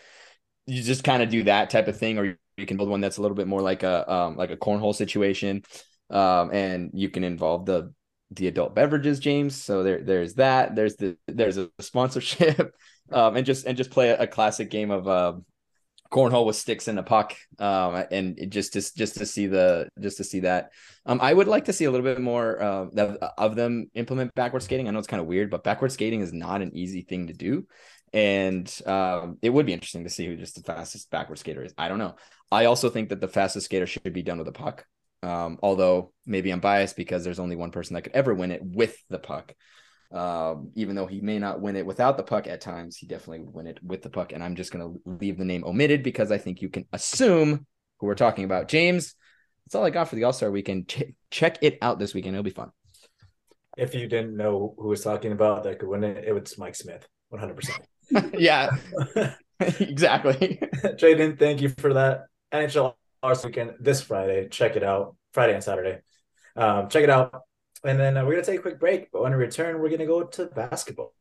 [0.66, 3.18] You just kind of do that type of thing, or you, can build one that's
[3.18, 5.62] a little bit more like a um like a cornhole situation,
[6.10, 7.92] um and you can involve the
[8.30, 9.54] the adult beverages, James.
[9.54, 10.74] So there there's that.
[10.74, 12.74] There's the there's a sponsorship,
[13.12, 15.34] um and just and just play a, classic game of uh
[16.10, 20.16] cornhole with sticks and a puck um and just just just to see the just
[20.18, 20.70] to see that.
[21.06, 24.34] Um i would like to see a little bit more uh, of, of them implement
[24.34, 24.86] backward skating.
[24.86, 27.32] I know it's kind of weird but backward skating is not an easy thing to
[27.32, 27.66] do.
[28.12, 31.74] And um it would be interesting to see who just the fastest backward skater is.
[31.76, 32.14] I don't know.
[32.52, 34.86] I also think that the fastest skater should be done with a puck.
[35.22, 38.62] Um although maybe i'm biased because there's only one person that could ever win it
[38.62, 39.54] with the puck
[40.12, 43.40] um, even though he may not win it without the puck at times, he definitely
[43.40, 44.32] would win it with the puck.
[44.32, 47.66] And I'm just going to leave the name omitted because I think you can assume
[47.98, 48.68] who we're talking about.
[48.68, 49.14] James,
[49.64, 50.88] that's all I got for the All Star weekend.
[50.88, 52.36] Ch- check it out this weekend.
[52.36, 52.70] It'll be fun.
[53.76, 56.76] If you didn't know who was talking about that could win it, it was Mike
[56.76, 57.80] Smith, 100%.
[58.38, 58.70] yeah,
[59.80, 60.60] exactly.
[60.84, 62.26] Jaden, thank you for that.
[62.52, 64.48] NHL All-Star Weekend this Friday.
[64.48, 65.16] Check it out.
[65.32, 66.00] Friday and Saturday.
[66.54, 67.42] Um, check it out.
[67.86, 69.12] And then uh, we're going to take a quick break.
[69.12, 71.12] But when we return, we're going to go to basketball.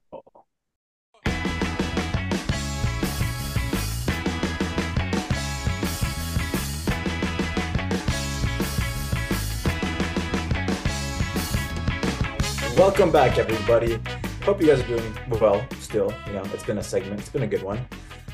[12.78, 14.00] Welcome back, everybody.
[14.44, 16.14] Hope you guys are doing well still.
[16.28, 17.86] You know, it's been a segment, it's been a good one.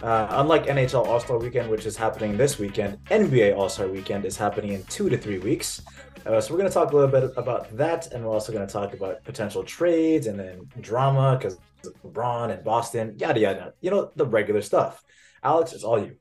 [0.01, 4.23] Uh, unlike NHL All Star Weekend, which is happening this weekend, NBA All Star Weekend
[4.23, 5.81] is happening in two to three weeks.
[6.25, 8.65] Uh, so we're going to talk a little bit about that, and we're also going
[8.65, 11.57] to talk about potential trades and then drama because
[12.05, 13.73] LeBron and Boston, yada yada.
[13.81, 15.03] You know the regular stuff.
[15.43, 16.15] Alex, it's all you.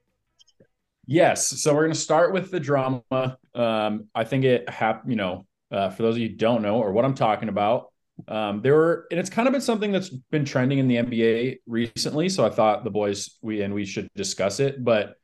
[1.07, 1.47] Yes.
[1.47, 3.39] So we're going to start with the drama.
[3.55, 5.11] Um, I think it happened.
[5.11, 7.93] You know, uh, for those of you don't know or what I'm talking about,
[8.27, 11.59] um, there were, and it's kind of been something that's been trending in the NBA
[11.67, 12.29] recently.
[12.29, 15.15] So I thought the boys we and we should discuss it, but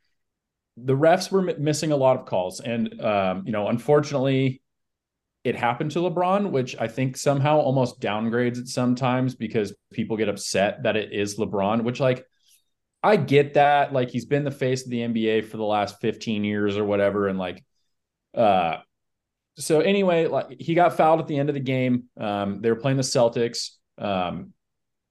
[0.77, 4.61] the refs were m- missing a lot of calls, and um, you know, unfortunately,
[5.43, 10.27] it happened to LeBron, which I think somehow almost downgrades it sometimes because people get
[10.27, 12.25] upset that it is LeBron, which like
[13.03, 13.93] I get that.
[13.93, 17.27] Like he's been the face of the NBA for the last 15 years or whatever.
[17.27, 17.63] And like
[18.33, 18.77] uh
[19.57, 22.05] so anyway, like he got fouled at the end of the game.
[22.19, 23.71] Um, they were playing the Celtics.
[23.97, 24.53] Um,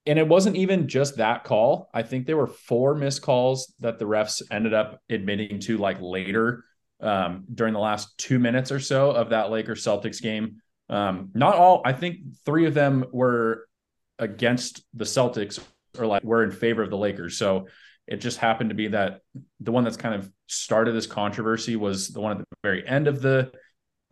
[0.07, 1.89] and it wasn't even just that call.
[1.95, 5.97] I think there were four missed calls that the refs ended up admitting to like
[6.01, 6.65] later
[7.01, 10.57] um, during the last two minutes or so of that Lakers Celtics game.
[10.91, 13.67] Um, not all, I think three of them were
[14.19, 15.59] against the Celtics
[15.99, 17.39] or like were in favor of the Lakers.
[17.39, 17.69] So
[18.07, 19.21] it just happened to be that
[19.61, 23.09] the one that's kind of started this controversy was the one at the very end
[23.09, 23.51] of the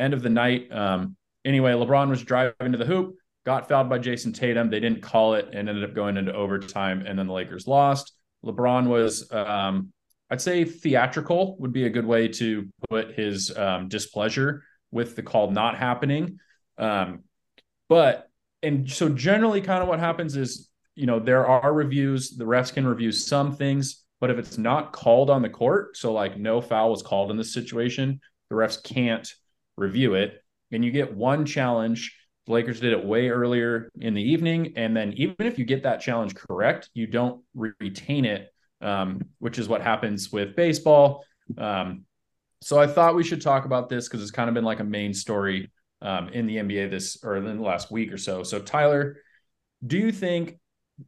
[0.03, 0.71] end of the night.
[0.73, 4.71] Um, anyway, LeBron was driving to the hoop, got fouled by Jayson Tatum.
[4.71, 8.13] They didn't call it and ended up going into overtime, and then the Lakers lost.
[8.45, 9.93] LeBron was, um,
[10.31, 15.23] I'd say, theatrical would be a good way to put his um, displeasure with the
[15.23, 16.39] call not happening.
[16.79, 17.21] Um,
[17.89, 18.29] but
[18.63, 22.37] and so generally, kind of what happens is, you know, there are reviews.
[22.37, 26.13] The refs can review some things, but if it's not called on the court, so
[26.13, 29.33] like no foul was called in this situation, the refs can't
[29.77, 32.17] review it, and you get one challenge.
[32.47, 35.85] The Lakers did it way earlier in the evening, and then even if you get
[35.85, 41.25] that challenge correct, you don't retain it, um, which is what happens with baseball.
[41.57, 42.05] Um,
[42.61, 44.85] so I thought we should talk about this because it's kind of been like a
[44.85, 48.43] main story um, in the NBA this or in the last week or so.
[48.43, 49.17] So Tyler,
[49.87, 50.59] do you think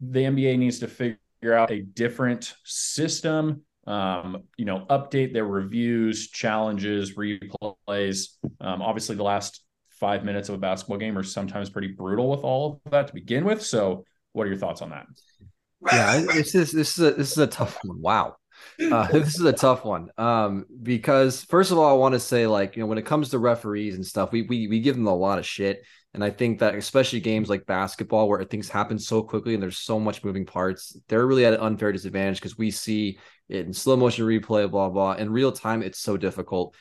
[0.00, 6.30] the NBA needs to figure out a different system um, you know, update their reviews,
[6.30, 8.28] challenges, replays.
[8.60, 12.40] Um, obviously, the last five minutes of a basketball game are sometimes pretty brutal with
[12.40, 13.62] all of that to begin with.
[13.62, 15.06] So, what are your thoughts on that?
[15.92, 18.00] Yeah, this is this is a this is a tough one.
[18.00, 18.36] Wow.
[18.80, 22.46] Uh, this is a tough one um, because first of all, I want to say
[22.46, 25.06] like you know when it comes to referees and stuff, we we we give them
[25.06, 28.98] a lot of shit, and I think that especially games like basketball where things happen
[28.98, 32.56] so quickly and there's so much moving parts, they're really at an unfair disadvantage because
[32.56, 35.12] we see in slow motion replay, blah, blah.
[35.14, 36.74] In real time, it's so difficult.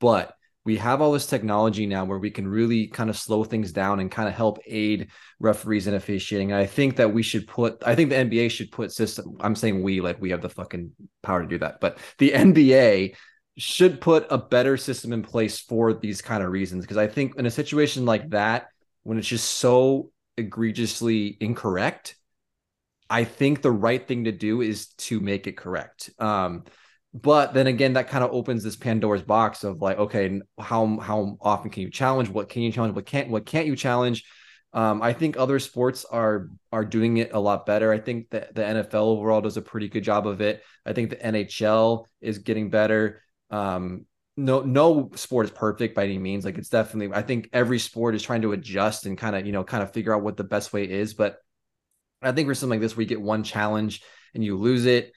[0.00, 3.70] But we have all this technology now where we can really kind of slow things
[3.72, 6.52] down and kind of help aid referees in officiating.
[6.52, 9.36] And I think that we should put, I think the NBA should put system.
[9.40, 13.14] I'm saying we, like we have the fucking power to do that, but the NBA
[13.58, 16.84] should put a better system in place for these kind of reasons.
[16.84, 18.68] Because I think in a situation like that,
[19.02, 22.16] when it's just so egregiously incorrect,
[23.10, 26.10] I think the right thing to do is to make it correct.
[26.18, 26.64] Um,
[27.12, 31.36] but then again, that kind of opens this Pandora's box of like, okay, how how
[31.40, 32.28] often can you challenge?
[32.28, 32.94] What can you challenge?
[32.94, 34.24] What can't what can't you challenge?
[34.72, 37.92] Um, I think other sports are are doing it a lot better.
[37.92, 40.64] I think that the NFL overall does a pretty good job of it.
[40.84, 43.22] I think the NHL is getting better.
[43.50, 46.44] Um, no no sport is perfect by any means.
[46.44, 49.52] Like it's definitely I think every sport is trying to adjust and kind of you
[49.52, 51.14] know kind of figure out what the best way is.
[51.14, 51.36] But
[52.26, 54.02] I think for something like this, where you get one challenge
[54.34, 55.12] and you lose it,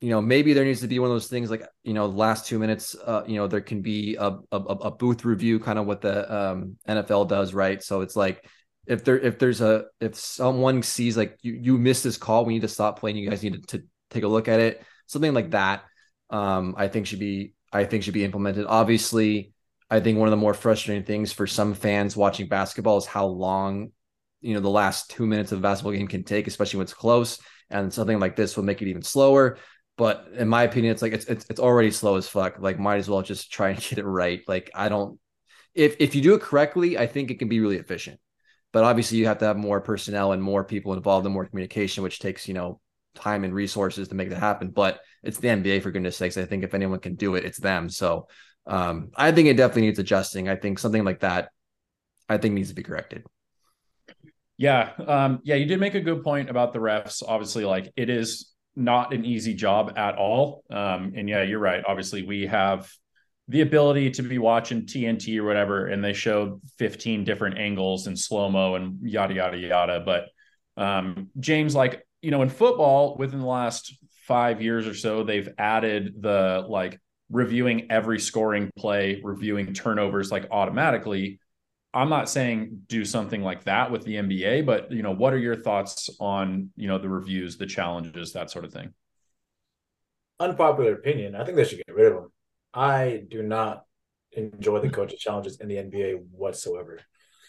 [0.00, 2.46] you know, maybe there needs to be one of those things like, you know, last
[2.46, 5.86] two minutes, uh, you know, there can be a, a, a booth review, kind of
[5.86, 7.82] what the um, NFL does, right?
[7.82, 8.46] So it's like,
[8.86, 12.54] if there, if there's a, if someone sees like you, you missed this call, we
[12.54, 13.16] need to stop playing.
[13.16, 14.84] You guys need to, to take a look at it.
[15.06, 15.84] Something like that,
[16.30, 18.66] um, I think should be, I think should be implemented.
[18.68, 19.52] Obviously,
[19.90, 23.26] I think one of the more frustrating things for some fans watching basketball is how
[23.26, 23.92] long
[24.46, 26.94] you know the last two minutes of a basketball game can take, especially when it's
[26.94, 27.38] close.
[27.68, 29.58] And something like this will make it even slower.
[29.96, 32.58] But in my opinion, it's like it's it's, it's already slow as fuck.
[32.60, 34.42] Like might as well just try and get it right.
[34.46, 35.18] Like I don't
[35.74, 38.20] if if you do it correctly, I think it can be really efficient.
[38.72, 42.02] But obviously you have to have more personnel and more people involved and more communication,
[42.02, 42.80] which takes, you know,
[43.14, 44.70] time and resources to make that happen.
[44.70, 46.36] But it's the NBA for goodness sakes.
[46.36, 47.88] I think if anyone can do it, it's them.
[47.88, 48.28] So
[48.66, 50.48] um, I think it definitely needs adjusting.
[50.48, 51.50] I think something like that,
[52.28, 53.24] I think needs to be corrected.
[54.58, 54.92] Yeah.
[55.06, 57.22] Um, yeah, you did make a good point about the refs.
[57.26, 60.64] Obviously, like it is not an easy job at all.
[60.70, 61.82] Um, and yeah, you're right.
[61.86, 62.90] Obviously, we have
[63.48, 68.18] the ability to be watching TNT or whatever, and they showed 15 different angles and
[68.18, 70.02] slow mo and yada, yada, yada.
[70.04, 70.28] But
[70.76, 75.48] um, James, like, you know, in football within the last five years or so, they've
[75.58, 81.38] added the like reviewing every scoring play, reviewing turnovers like automatically.
[81.96, 85.38] I'm not saying do something like that with the NBA, but you know, what are
[85.38, 88.92] your thoughts on you know the reviews, the challenges, that sort of thing?
[90.38, 91.34] Unpopular opinion.
[91.34, 92.32] I think they should get rid of them.
[92.74, 93.84] I do not
[94.32, 94.94] enjoy the mm-hmm.
[94.94, 97.00] coaching challenges in the NBA whatsoever.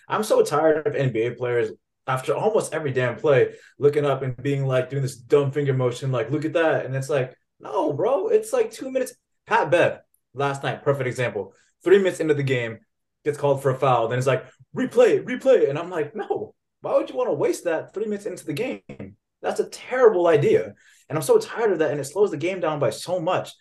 [0.07, 1.71] I'm so tired of NBA players
[2.07, 6.11] after almost every damn play looking up and being like doing this dumb finger motion,
[6.13, 6.85] like, look at that.
[6.85, 9.13] And it's like, no, bro, it's like two minutes.
[9.45, 9.99] Pat Bev
[10.33, 11.53] last night, perfect example.
[11.83, 12.79] Three minutes into the game,
[13.27, 14.07] gets called for a foul.
[14.07, 15.69] Then it's like, replay, replay.
[15.69, 18.53] And I'm like, no, why would you want to waste that three minutes into the
[18.53, 19.15] game?
[19.41, 20.73] That's a terrible idea.
[21.09, 21.91] And I'm so tired of that.
[21.91, 23.51] And it slows the game down by so much.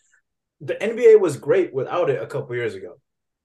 [0.61, 2.95] The NBA was great without it a couple years ago.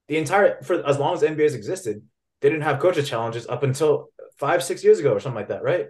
[0.08, 2.02] The entire, for as long as the NBA has existed,
[2.42, 5.64] they didn't have coaches challenges up until five, six years ago or something like that,
[5.64, 5.88] right?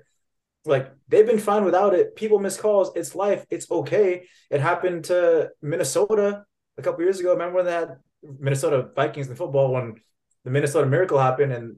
[0.66, 2.16] Like they've been fine without it.
[2.16, 2.92] People miss calls.
[2.96, 3.46] It's life.
[3.50, 4.28] It's okay.
[4.50, 6.46] It happened to Minnesota
[6.78, 7.32] a couple years ago.
[7.32, 9.96] Remember when they had Minnesota Vikings in football when
[10.44, 11.78] the Minnesota Miracle happened and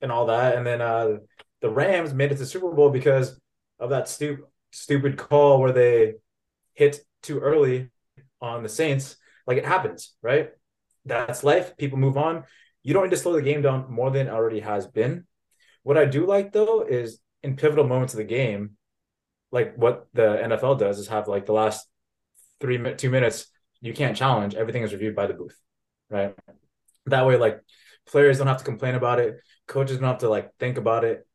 [0.00, 1.18] and all that, and then uh,
[1.60, 3.40] the Rams made it to Super Bowl because
[3.78, 6.14] of that stupid stupid call where they
[6.74, 7.90] hit too early
[8.40, 9.16] on the Saints.
[9.46, 10.50] Like it happens, right?
[11.04, 11.76] That's life.
[11.76, 12.44] People move on.
[12.82, 15.26] You don't need to slow the game down more than it already has been.
[15.82, 18.76] What I do like though is in pivotal moments of the game,
[19.52, 21.86] like what the NFL does is have like the last
[22.60, 23.46] three two minutes
[23.80, 24.54] you can't challenge.
[24.54, 25.58] Everything is reviewed by the booth,
[26.10, 26.34] right?
[27.06, 27.60] That way, like
[28.06, 29.40] players don't have to complain about it.
[29.66, 31.26] Coaches don't have to like think about it.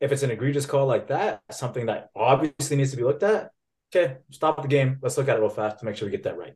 [0.00, 3.50] If it's an egregious call like that, something that obviously needs to be looked at,
[3.94, 4.98] okay, stop the game.
[5.00, 6.54] Let's look at it real fast to make sure we get that right.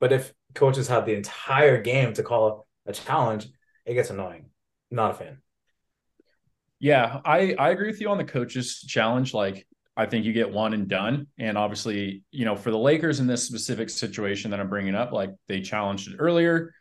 [0.00, 3.48] But if coaches have the entire game to call a challenge,
[3.86, 4.50] it gets annoying.
[4.90, 5.38] Not a fan.
[6.78, 9.32] Yeah, I I agree with you on the coaches challenge.
[9.32, 9.66] Like
[9.96, 11.28] I think you get one and done.
[11.38, 15.12] And obviously, you know, for the Lakers in this specific situation that I'm bringing up,
[15.12, 16.74] like they challenged it earlier,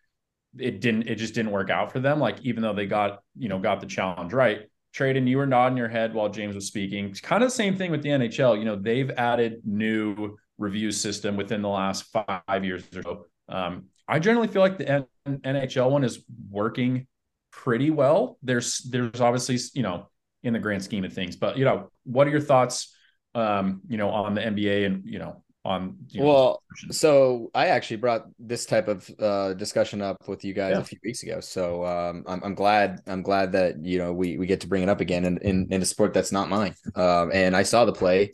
[0.58, 1.08] it didn't.
[1.08, 2.20] It just didn't work out for them.
[2.20, 4.62] Like even though they got you know got the challenge right.
[4.94, 7.06] Tradon, you were nodding your head while James was speaking.
[7.06, 8.60] It's kind of the same thing with the NHL.
[8.60, 13.26] You know, they've added new review system within the last five years or so.
[13.48, 17.08] Um, I generally feel like the NHL one is working
[17.52, 18.38] pretty well.
[18.44, 20.10] There's there's obviously you know
[20.44, 22.96] in the grand scheme of things, but you know what are your thoughts?
[23.34, 27.68] Um, you know on the NBA and you know on you know, well so i
[27.68, 30.80] actually brought this type of uh, discussion up with you guys yeah.
[30.80, 31.40] a few weeks ago.
[31.40, 34.84] So um, I'm, I'm glad i'm glad that you know we we get to bring
[34.84, 36.74] it up again in in, in a sport that's not mine.
[36.96, 38.34] Um, and i saw the play.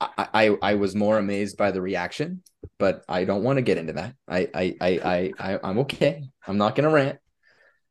[0.00, 2.42] I, I i was more amazed by the reaction
[2.78, 4.14] but i don't want to get into that.
[4.26, 6.24] I i i i, I i'm okay.
[6.46, 7.18] I'm not gonna rant.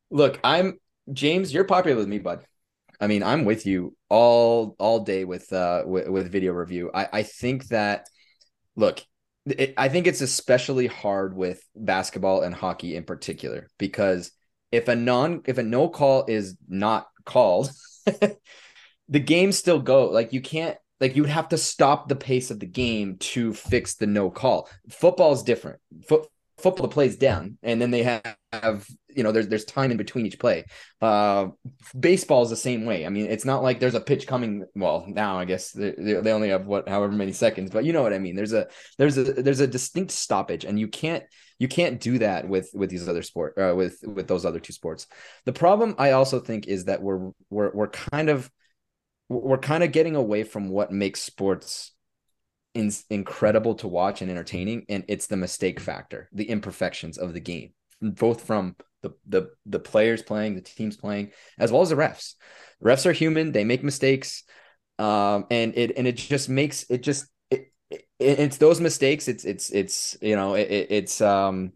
[0.10, 0.80] Look i'm
[1.14, 2.44] james you're popular with me bud.
[3.00, 6.90] I mean i'm with you all all day with uh with, with video review.
[6.92, 8.08] I i think that
[8.78, 9.04] look,
[9.46, 14.32] it, I think it's especially hard with basketball and hockey in particular because
[14.72, 17.72] if a non if a no call is not called,
[19.10, 20.06] the game still go.
[20.06, 23.54] Like you can't like you would have to stop the pace of the game to
[23.54, 24.70] fix the no call.
[24.90, 25.80] Football is different.
[26.08, 29.98] Foot, football plays down and then they have, have you know there's there's time in
[29.98, 30.66] between each play.
[31.02, 31.48] Uh
[32.00, 33.06] baseball is the same way.
[33.06, 36.32] I mean it's not like there's a pitch coming well now i guess they, they
[36.32, 38.36] only have what however many seconds but you know what i mean.
[38.36, 41.24] There's a there's a there's a distinct stoppage and you can't
[41.60, 44.74] you can't do that with with these other sport uh, with with those other two
[44.74, 45.08] sports.
[45.46, 48.50] The problem i also think is that we're we're we're kind of
[49.30, 51.92] we're kind of getting away from what makes sports
[52.74, 57.40] in, incredible to watch and entertaining and it's the mistake factor the imperfections of the
[57.40, 61.96] game both from the the the players playing, the teams playing, as well as the
[61.96, 62.36] refs.
[62.84, 64.44] refs are human; they make mistakes,
[65.00, 69.28] um, and it and it just makes it just it, it, it's those mistakes.
[69.28, 71.74] It's it's it's you know it, it's um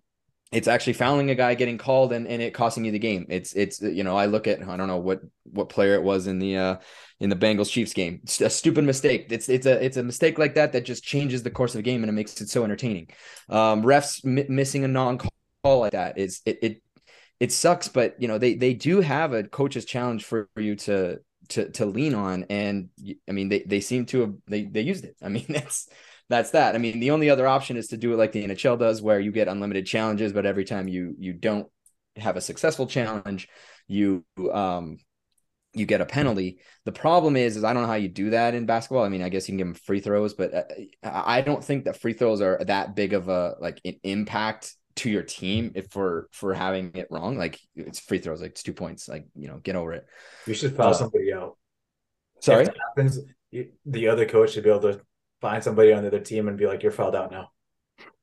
[0.52, 3.26] it's actually fouling a guy getting called and, and it costing you the game.
[3.30, 6.28] It's it's you know I look at I don't know what what player it was
[6.28, 6.76] in the uh
[7.22, 8.20] in the Bengals Chiefs game.
[8.24, 9.28] It's a stupid mistake.
[9.30, 11.84] It's it's a it's a mistake like that that just changes the course of the
[11.84, 13.08] game and it makes it so entertaining.
[13.48, 15.18] Um, refs m- missing a non
[15.64, 16.82] call like that is it it
[17.42, 21.20] it sucks, but you know they they do have a coach's challenge for you to
[21.50, 22.90] to to lean on, and
[23.28, 25.16] I mean they they seem to have they they used it.
[25.24, 25.90] I mean that's
[26.30, 26.76] that's that.
[26.76, 29.20] I mean the only other option is to do it like the NHL does, where
[29.20, 31.68] you get unlimited challenges, but every time you you don't
[32.16, 33.48] have a successful challenge,
[33.88, 35.00] you um
[35.74, 36.60] you get a penalty.
[36.86, 39.06] The problem is, is I don't know how you do that in basketball.
[39.06, 40.64] I mean, I guess you can give them free throws, but uh,
[41.02, 45.10] I don't think that free throws are that big of a like an impact to
[45.10, 47.38] your team if for for having it wrong.
[47.38, 49.08] Like it's free throws, like it's two points.
[49.08, 50.06] Like you know, get over it.
[50.46, 51.58] You should foul uh, somebody out.
[52.40, 52.66] Sorry,
[52.96, 53.20] happens,
[53.86, 55.02] the other coach should be able to
[55.42, 57.52] find somebody on the other team and be like, "You're fouled out now."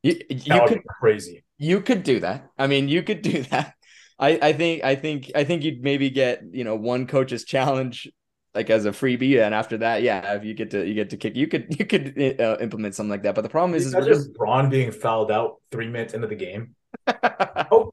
[0.02, 1.44] You, That you could be crazy.
[1.58, 2.48] you could do that.
[2.56, 3.74] I mean, you could do that.
[4.18, 8.08] I, I think I think I think you'd maybe get you know one coach's challenge
[8.54, 11.16] like as a freebie, and after that, yeah, if you get to you get to
[11.16, 13.34] kick, you could you could uh, implement something like that.
[13.34, 16.36] But the problem is, is we're just Bron being fouled out three minutes into the
[16.36, 16.74] game.
[17.06, 17.92] How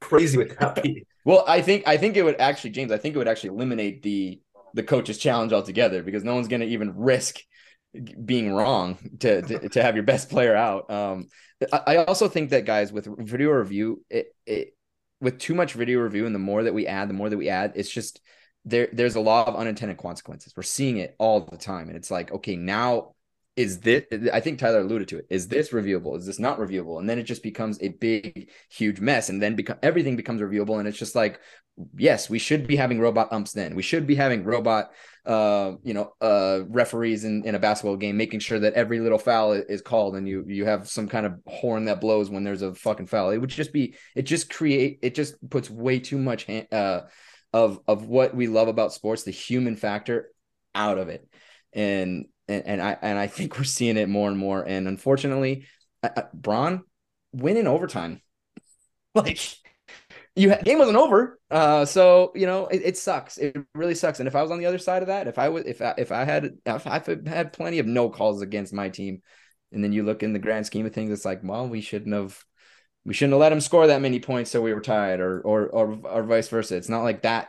[0.00, 1.06] crazy would that be?
[1.24, 2.92] well, I think I think it would actually, James.
[2.92, 4.40] I think it would actually eliminate the
[4.74, 7.38] the coach's challenge altogether because no one's going to even risk
[8.24, 10.90] being wrong to, to to have your best player out.
[10.90, 11.28] Um,
[11.72, 14.76] I, I also think that guys with video review, it, it
[15.20, 17.48] with too much video review, and the more that we add, the more that we
[17.48, 18.20] add, it's just
[18.64, 18.88] there.
[18.92, 20.52] There's a lot of unintended consequences.
[20.56, 23.14] We're seeing it all the time, and it's like, okay, now
[23.56, 24.02] is this
[24.32, 25.26] i think tyler alluded to it.
[25.30, 26.16] Is this reviewable?
[26.18, 26.98] Is this not reviewable?
[26.98, 29.28] And then it just becomes a big huge mess.
[29.28, 30.78] And then become everything becomes reviewable.
[30.78, 31.40] And it's just like
[31.96, 33.76] yes we should be having robot umps then.
[33.76, 34.90] We should be having robot
[35.24, 39.18] uh you know uh referees in, in a basketball game making sure that every little
[39.18, 42.62] foul is called and you you have some kind of horn that blows when there's
[42.62, 43.30] a fucking foul.
[43.30, 47.02] It would just be it just create it just puts way too much uh
[47.54, 50.30] of of what we love about sports the human factor
[50.74, 51.26] out of it
[51.72, 54.62] and and, and I and I think we're seeing it more and more.
[54.62, 55.66] And unfortunately,
[56.02, 56.84] uh, uh Bron
[57.32, 58.20] win in overtime.
[59.14, 59.38] like
[60.36, 63.38] you had, game wasn't over, uh, so you know it, it, sucks.
[63.38, 64.20] It really sucks.
[64.20, 65.94] And if I was on the other side of that, if I was if I
[65.96, 69.22] if I had if I had plenty of no calls against my team,
[69.72, 72.14] and then you look in the grand scheme of things, it's like, well, we shouldn't
[72.14, 72.38] have.
[73.04, 75.66] We shouldn't have let him score that many points, so we were tied, or or
[75.66, 76.76] or, or vice versa.
[76.76, 77.48] It's not like that.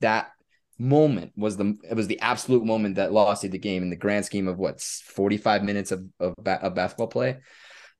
[0.00, 0.30] That
[0.78, 4.24] moment was the it was the absolute moment that lost the game in the grand
[4.24, 7.38] scheme of what's 45 minutes of of, of basketball play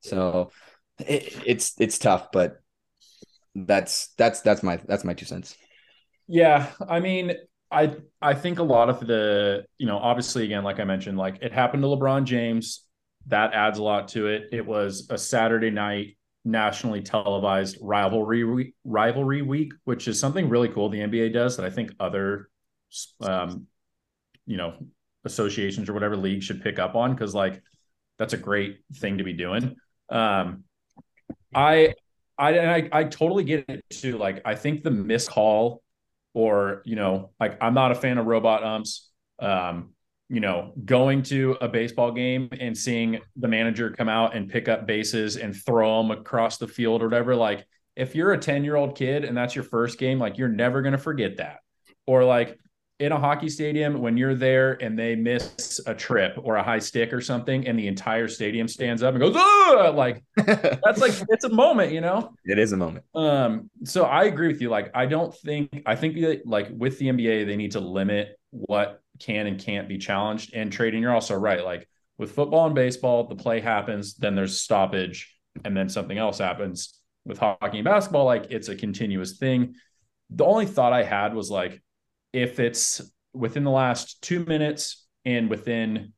[0.01, 0.51] so
[0.99, 2.61] it, it's it's tough but
[3.55, 5.57] that's that's that's my that's my two cents
[6.27, 7.33] yeah i mean
[7.71, 11.39] i i think a lot of the you know obviously again like i mentioned like
[11.43, 12.85] it happened to lebron james
[13.27, 19.41] that adds a lot to it it was a saturday night nationally televised rivalry rivalry
[19.41, 22.49] week which is something really cool the nba does that i think other
[23.21, 23.67] um,
[24.47, 24.75] you know,
[25.25, 27.63] associations or whatever league should pick up on because like
[28.19, 29.77] that's a great thing to be doing.
[30.11, 30.65] Um,
[31.55, 31.95] I,
[32.37, 34.19] I, I, I totally get it too.
[34.19, 35.83] Like, I think the missed call
[36.35, 39.11] or, you know, like I'm not a fan of robot umps.
[39.39, 39.94] Um,
[40.29, 44.69] you know, going to a baseball game and seeing the manager come out and pick
[44.69, 47.37] up bases and throw them across the field or whatever.
[47.37, 47.67] Like,
[47.97, 50.83] if you're a 10 year old kid and that's your first game, like, you're never
[50.83, 51.59] going to forget that.
[52.07, 52.59] Or like,
[53.01, 56.79] in a hockey stadium when you're there and they miss a trip or a high
[56.79, 61.13] stick or something and the entire stadium stands up and goes oh like that's like
[61.29, 64.69] it's a moment you know it is a moment um so i agree with you
[64.69, 68.39] like i don't think i think that like with the nba they need to limit
[68.51, 71.01] what can and can't be challenged and Tradon.
[71.01, 71.65] You're also right.
[71.65, 71.89] Like
[72.19, 75.35] with football and baseball the play happens then there's stoppage
[75.65, 77.01] and then something else happens.
[77.27, 79.75] With hockey and basketball like it's a continuous thing.
[80.31, 81.83] The only thought i had was like
[82.33, 83.01] if it's
[83.33, 86.13] within the last two minutes and within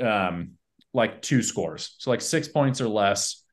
[0.00, 0.52] um
[0.94, 3.44] like two scores so like six points or less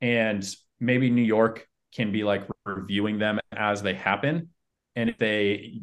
[0.00, 0.46] and
[0.80, 4.48] maybe new york can be like reviewing them as they happen
[4.96, 5.80] and if they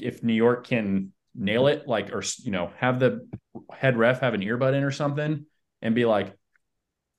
[0.00, 3.26] if new york can nail it like or you know have the
[3.72, 5.46] head ref have an earbud in or something
[5.80, 6.34] and be like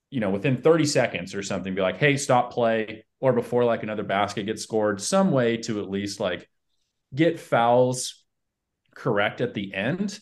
[0.09, 3.83] you know within 30 seconds or something be like hey stop play or before like
[3.83, 6.49] another basket gets scored some way to at least like
[7.13, 8.23] get fouls
[8.95, 10.19] correct at the end.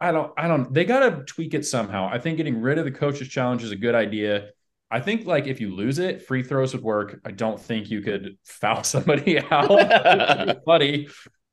[0.00, 2.08] I don't, I don't, they got to tweak it somehow.
[2.10, 4.50] I think getting rid of the coach's challenge is a good idea.
[4.90, 7.20] I think like if you lose it, free throws would work.
[7.24, 10.64] I don't think you could foul somebody out.
[10.64, 11.08] funny,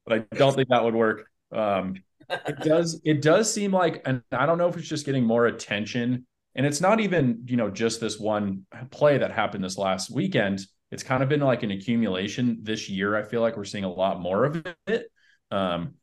[0.06, 1.30] but I don't think that would work.
[1.52, 1.96] Um,
[2.30, 5.46] it does, it does seem like, and I don't know if it's just getting more
[5.46, 6.26] attention
[6.56, 10.66] and it's not even, you know, just this one play that happened this last weekend
[10.92, 13.16] it's kind of been like an accumulation this year.
[13.16, 15.12] I feel like we're seeing a lot more of it.
[15.52, 15.96] Um,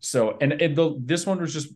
[0.00, 1.68] so, and it, the, this one was just,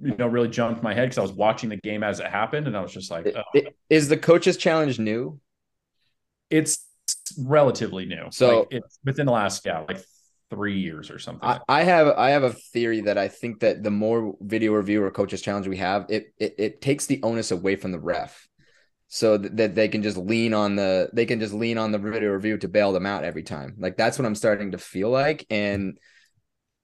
[0.00, 2.66] you know, really jumped my head because I was watching the game as it happened,
[2.66, 3.60] and I was just like, oh.
[3.90, 5.40] "Is the coaches challenge new?"
[6.50, 6.86] It's
[7.36, 8.26] relatively new.
[8.30, 10.00] So like it's within the last yeah, like
[10.50, 11.48] three years or something.
[11.48, 15.02] I, I, have I have a theory that I think that the more video review
[15.02, 18.48] or coaches challenge we have, it, it it takes the onus away from the ref
[19.08, 22.30] so that they can just lean on the they can just lean on the video
[22.30, 23.74] review to bail them out every time.
[23.78, 25.98] Like that's what I'm starting to feel like, and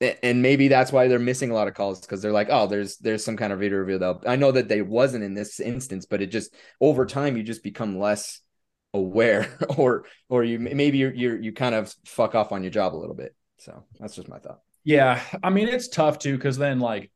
[0.00, 2.96] and maybe that's why they're missing a lot of calls because they're like, oh, there's
[2.98, 3.98] there's some kind of video review.
[3.98, 7.42] Though I know that they wasn't in this instance, but it just over time you
[7.42, 8.40] just become less
[8.92, 12.94] aware, or or you maybe you you you kind of fuck off on your job
[12.94, 13.34] a little bit.
[13.64, 14.60] So that's just my thought.
[14.84, 17.10] Yeah, I mean it's tough too because then like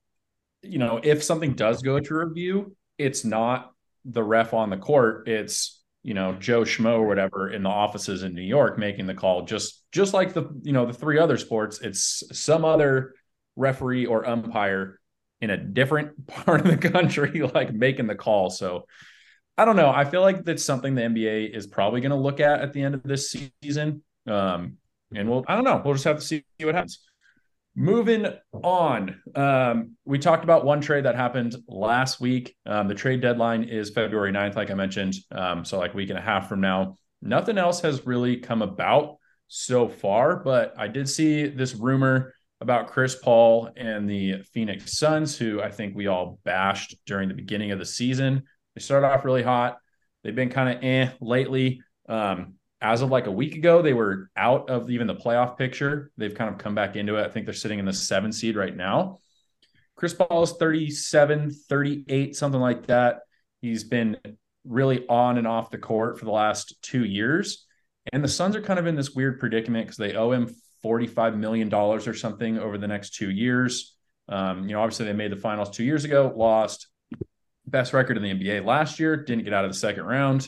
[0.62, 3.72] you know, if something does go to review, it's not
[4.04, 5.28] the ref on the court.
[5.28, 9.14] It's you know Joe Schmo or whatever in the offices in New York making the
[9.14, 9.42] call.
[9.42, 13.14] Just just like the you know the three other sports, it's some other
[13.54, 14.98] referee or umpire
[15.40, 18.48] in a different part of the country like making the call.
[18.48, 18.86] So
[19.58, 19.90] I don't know.
[19.90, 22.82] I feel like that's something the NBA is probably going to look at at the
[22.82, 24.02] end of this season.
[24.26, 24.78] Um,
[25.14, 25.80] and we'll I don't know.
[25.84, 27.00] We'll just have to see what happens.
[27.74, 28.26] Moving
[28.64, 32.56] on, um, we talked about one trade that happened last week.
[32.66, 35.14] Um, the trade deadline is February 9th, like I mentioned.
[35.30, 36.96] Um, so, like a week and a half from now.
[37.22, 42.88] Nothing else has really come about so far, but I did see this rumor about
[42.88, 47.70] Chris Paul and the Phoenix Suns, who I think we all bashed during the beginning
[47.70, 48.42] of the season.
[48.74, 49.78] They started off really hot.
[50.22, 51.80] They've been kind of eh lately.
[52.08, 56.12] Um, as of like a week ago, they were out of even the playoff picture.
[56.16, 57.26] They've kind of come back into it.
[57.26, 59.18] I think they're sitting in the seven seed right now.
[59.96, 63.20] Chris Paul is 37, 38, something like that.
[63.60, 64.16] He's been
[64.64, 67.66] really on and off the court for the last two years.
[68.12, 70.54] And the Suns are kind of in this weird predicament because they owe him
[70.84, 73.96] $45 million or something over the next two years.
[74.28, 76.86] Um, you know, obviously they made the finals two years ago, lost
[77.66, 80.46] best record in the NBA last year, didn't get out of the second round.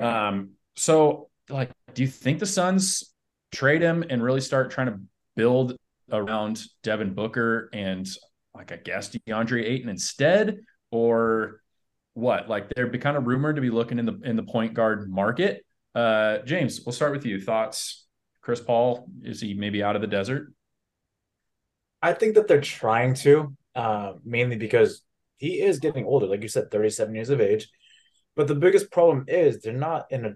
[0.00, 3.12] Um, so like, do you think the Suns
[3.52, 5.00] trade him and really start trying to
[5.36, 5.76] build
[6.10, 8.06] around Devin Booker and
[8.54, 10.58] like I guess DeAndre Ayton instead,
[10.90, 11.60] or
[12.14, 12.48] what?
[12.48, 15.10] Like they're be kind of rumored to be looking in the in the point guard
[15.10, 15.64] market.
[15.94, 17.40] Uh, James, we'll start with you.
[17.40, 18.06] Thoughts?
[18.40, 20.52] Chris Paul is he maybe out of the desert?
[22.00, 25.02] I think that they're trying to, uh, mainly because
[25.36, 27.68] he is getting older, like you said, 37 years of age.
[28.36, 30.34] But the biggest problem is they're not in a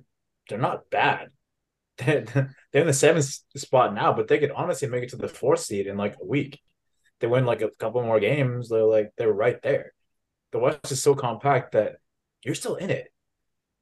[0.49, 1.29] they're not bad.
[1.99, 2.25] They're,
[2.73, 5.61] they're in the seventh spot now, but they could honestly make it to the fourth
[5.61, 6.59] seed in like a week.
[7.21, 9.93] They win like a couple more games, they're like they're right there.
[10.53, 11.97] The West is so compact that
[12.43, 13.13] you're still in it.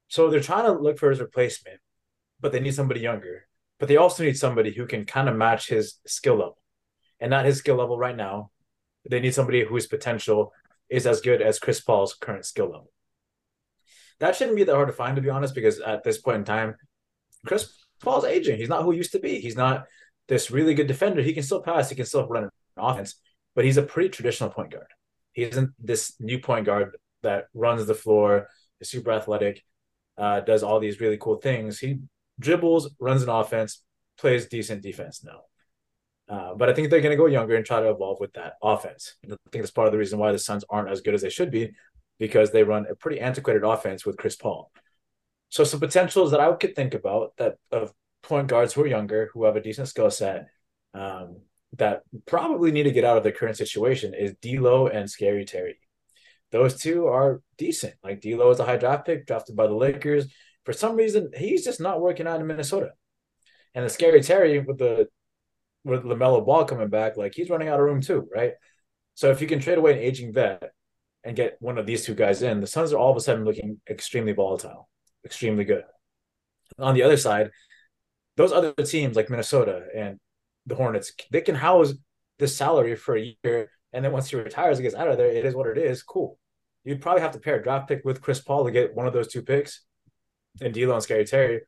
[0.09, 1.79] So they're trying to look for his replacement,
[2.41, 3.47] but they need somebody younger.
[3.79, 6.59] But they also need somebody who can kind of match his skill level.
[7.21, 8.51] And not his skill level right now.
[9.09, 10.53] They need somebody whose potential
[10.89, 12.91] is as good as Chris Paul's current skill level
[14.21, 16.45] that shouldn't be that hard to find, to be honest, because at this point in
[16.45, 16.77] time,
[17.47, 18.59] Chris Paul's aging.
[18.59, 19.41] He's not who he used to be.
[19.41, 19.87] He's not
[20.29, 21.23] this really good defender.
[21.23, 23.17] He can still pass, he can still run an offense,
[23.55, 24.87] but he's a pretty traditional point guard.
[25.33, 28.49] He isn't this new point guard that runs the floor,
[28.81, 29.63] is super athletic,
[30.17, 31.79] uh, does all these really cool things.
[31.79, 32.01] He
[32.39, 33.83] dribbles, runs an offense,
[34.19, 35.43] plays decent defense now.
[36.29, 38.55] Uh, but I think they're going to go younger and try to evolve with that
[38.63, 39.17] offense.
[39.25, 41.31] I think that's part of the reason why the Suns aren't as good as they
[41.31, 41.73] should be
[42.21, 44.71] because they run a pretty antiquated offense with Chris Paul.
[45.49, 47.93] So some potentials that I could think about that of
[48.23, 50.47] point guards who are younger, who have a decent skill set,
[50.95, 51.41] um,
[51.79, 55.79] that probably need to get out of their current situation is D'Lo and Scary Terry.
[56.53, 57.95] Those two are decent.
[58.05, 60.27] Like D'Lo is a high draft pick drafted by the Lakers.
[60.65, 62.91] For some reason, he's just not working out in Minnesota.
[63.75, 65.09] And the Scary Terry with the
[65.85, 68.53] with LaMelo Ball coming back, like he's running out of room too, right?
[69.15, 70.73] So if you can trade away an aging vet
[71.25, 73.45] and get one of these two guys in, the Suns are all of a sudden
[73.45, 74.89] looking extremely volatile,
[75.25, 75.85] extremely good.
[76.79, 77.51] On the other side,
[78.37, 80.19] those other teams like Minnesota and
[80.67, 81.93] the Hornets, they can house
[82.39, 85.31] this salary for a year, and then once he retires, he gets out of there.
[85.31, 86.03] It is what it is.
[86.03, 86.39] Cool.
[86.85, 89.13] You'd probably have to pair a draft pick with Chris Paul to get one of
[89.13, 89.83] those two picks,
[90.61, 91.61] and D'Lo and Scary Terry.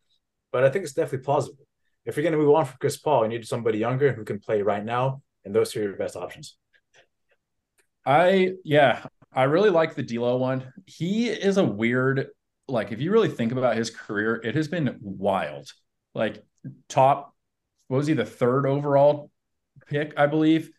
[0.50, 1.66] But I think it's definitely plausible.
[2.04, 4.40] If you're going to move on from Chris Paul, you need somebody younger who can
[4.40, 6.56] play right now, and those are your best options.
[8.04, 10.72] I yeah, I really like the D'Lo one.
[10.86, 12.28] He is a weird,
[12.68, 15.70] like if you really think about his career, it has been wild.
[16.14, 16.44] Like
[16.88, 17.34] top,
[17.88, 19.30] what was he the third overall
[19.86, 20.70] pick, I believe.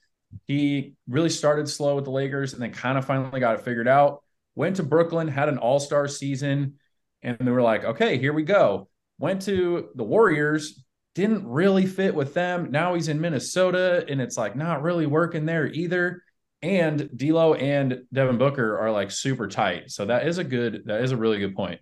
[0.47, 3.88] He really started slow with the Lakers and then kind of finally got it figured
[3.88, 4.24] out.
[4.56, 6.76] Went to Brooklyn, had an All Star season,
[7.22, 8.88] and they were like, okay, here we go.
[9.20, 10.84] Went to the Warriors,
[11.16, 12.72] didn't really fit with them.
[12.72, 16.23] Now he's in Minnesota, and it's like not really working there either
[16.64, 19.91] and D'Lo and Devin Booker are like super tight.
[19.91, 21.82] So that is a good, that is a really good point.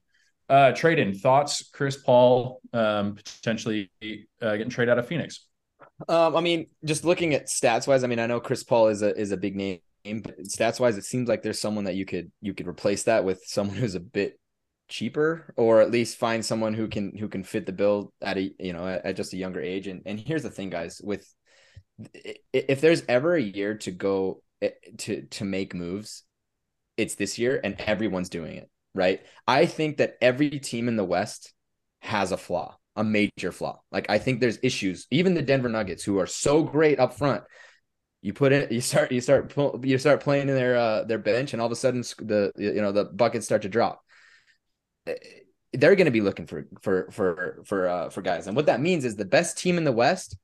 [0.50, 5.46] Uh, Tradon thoughts, Chris Paul um, potentially uh, getting traded out of Phoenix.
[6.10, 9.02] Um, I mean, just looking at stats wise, I mean, I know Chris Paul is
[9.02, 12.06] a is a big name, but stats wise, it seems like there's someone that you
[12.06, 14.40] could you could replace that with someone who's a bit
[14.90, 18.52] cheaper, or at least find someone who can who can fit the bill at a
[18.60, 19.88] you know at, just a younger age.
[19.88, 21.26] And and here's the thing, guys, with
[22.52, 24.42] if there's ever a year to go
[25.00, 26.24] to to make moves,
[26.98, 28.70] it's this year, and everyone's doing it.
[28.94, 29.22] Right.
[29.48, 31.54] I think that every team in the West
[32.02, 33.82] has a flaw, a major flaw.
[33.92, 35.08] Like I think there's issues.
[35.12, 37.44] Even the Denver Nuggets, who are so great up front,
[38.22, 39.54] You put it, you start, you start,
[39.84, 42.82] you start playing in their uh, their bench, and all of a sudden the you
[42.82, 44.04] know the buckets start to drop.
[45.08, 45.16] Eh,
[45.74, 48.82] they're going to be looking for for for for uh, for guys, and what that
[48.82, 50.38] means is the best team in the West.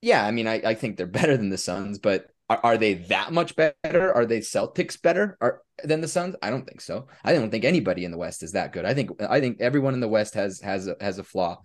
[0.00, 2.94] Yeah, I mean, I, I think they're better than the Suns, but are, are they
[2.94, 4.12] that much better?
[4.12, 6.36] Are they Celtics better are, than the Suns?
[6.42, 7.08] I don't think so.
[7.24, 8.84] I don't think anybody in the West is that good.
[8.84, 11.60] I think I think everyone in the West has has a, has a flaw,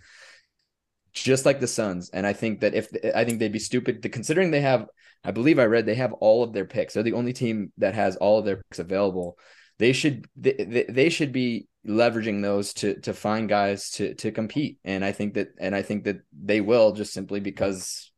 [1.13, 2.09] just like the Suns.
[2.09, 4.88] And I think that if I think they'd be stupid to considering they have,
[5.23, 6.93] I believe I read they have all of their picks.
[6.93, 9.38] They're the only team that has all of their picks available.
[9.80, 14.80] They should they, they should be leveraging those to to find guys to to compete.
[14.84, 18.11] And I think that and I think that they will just simply because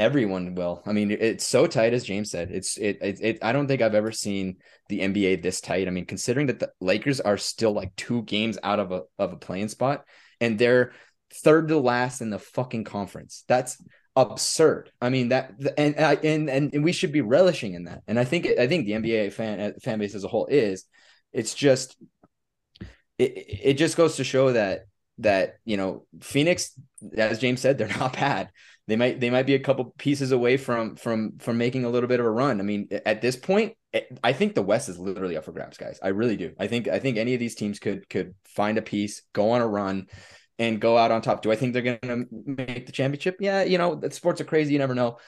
[0.00, 0.82] everyone will.
[0.86, 2.50] I mean, it's so tight as James said.
[2.50, 4.56] It's it, it, it I don't think I've ever seen
[4.88, 5.86] the NBA this tight.
[5.86, 9.34] I mean, considering that the Lakers are still like two games out of a of
[9.34, 10.04] a playing spot
[10.40, 10.92] and they're
[11.32, 13.44] third to last in the fucking conference.
[13.46, 13.76] That's
[14.16, 14.90] absurd.
[15.00, 18.02] I mean that and and and we should be relishing in that.
[18.08, 20.84] And I think I think the NBA fan uh, fan base as a whole is
[21.32, 21.96] it's just
[23.18, 24.86] it it just goes to show that
[25.18, 26.72] that you know Phoenix
[27.16, 28.50] as James said they're not bad
[28.90, 32.08] they might they might be a couple pieces away from from from making a little
[32.08, 32.58] bit of a run.
[32.58, 33.74] I mean, at this point,
[34.24, 36.00] I think the West is literally up for grabs, guys.
[36.02, 36.52] I really do.
[36.58, 39.60] I think I think any of these teams could could find a piece, go on
[39.60, 40.08] a run,
[40.58, 41.42] and go out on top.
[41.42, 43.36] Do I think they're going to make the championship?
[43.38, 44.72] Yeah, you know, sports are crazy.
[44.72, 45.18] You never know.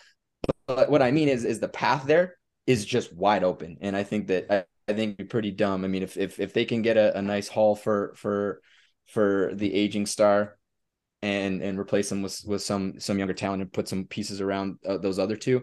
[0.66, 2.36] But what I mean is, is the path there
[2.66, 5.84] is just wide open, and I think that I, I think pretty dumb.
[5.84, 8.60] I mean, if if if they can get a, a nice haul for for
[9.06, 10.58] for the aging star,
[11.22, 14.78] and and replace them with with some some younger talent and put some pieces around
[14.86, 15.62] uh, those other two.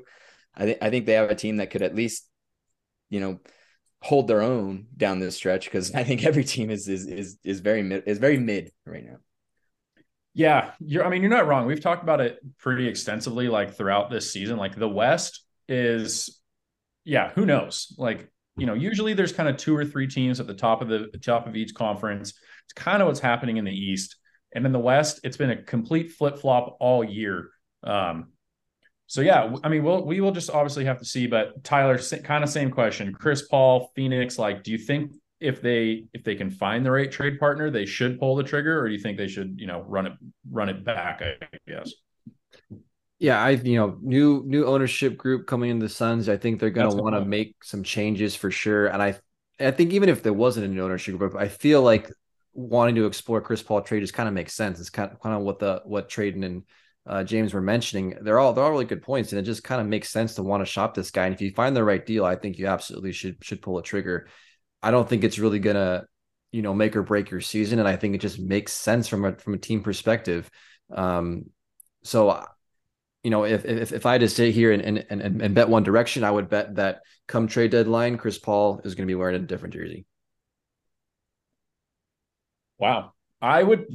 [0.55, 2.27] I think I think they have a team that could at least,
[3.09, 3.39] you know,
[4.01, 7.59] hold their own down this stretch because I think every team is is is is
[7.59, 9.17] very mid is very mid right now.
[10.33, 11.05] Yeah, you're.
[11.05, 11.65] I mean, you're not wrong.
[11.65, 14.57] We've talked about it pretty extensively, like throughout this season.
[14.57, 16.39] Like the West is,
[17.03, 17.93] yeah, who knows?
[17.97, 20.87] Like you know, usually there's kind of two or three teams at the top of
[20.87, 22.33] the top of each conference.
[22.65, 24.15] It's kind of what's happening in the East.
[24.53, 27.49] And in the West, it's been a complete flip flop all year.
[27.83, 28.29] Um,
[29.07, 31.27] so yeah, I mean, we'll we will just obviously have to see.
[31.27, 33.13] But Tyler, kind of same question.
[33.13, 34.37] Chris Paul, Phoenix.
[34.37, 37.85] Like, do you think if they if they can find the right trade partner, they
[37.85, 40.13] should pull the trigger, or do you think they should you know run it
[40.51, 41.21] run it back?
[41.23, 41.91] I guess.
[43.17, 46.29] Yeah, I you know new new ownership group coming into the Suns.
[46.29, 48.87] I think they're going to want to make some changes for sure.
[48.87, 49.17] And I
[49.59, 52.11] I think even if there wasn't a new ownership group, I feel like
[52.59, 54.79] wanting to explore Chris Paul trade just kind of makes sense.
[54.79, 56.63] It's kind of kind of what the what Tradon and
[57.07, 58.17] uh, James were mentioning.
[58.21, 60.43] They're all they're all really good points, and it just kind of makes sense to
[60.43, 61.25] want to shop this guy.
[61.25, 63.83] And if you find the right deal, I think you absolutely should should pull a
[63.83, 64.27] trigger.
[64.81, 66.05] I don't think it's really gonna
[66.51, 69.25] you know make or break your season, and I think it just makes sense from
[69.25, 70.49] a from a team perspective.
[70.91, 71.45] Um,
[72.03, 72.45] so
[73.23, 75.69] you know, if if if I had to sit here and and and, and bet
[75.69, 79.15] one direction, I would bet that come trade deadline, Chris Paul is going to be
[79.15, 80.05] wearing a different jersey.
[82.79, 83.13] Wow.
[83.41, 83.85] I would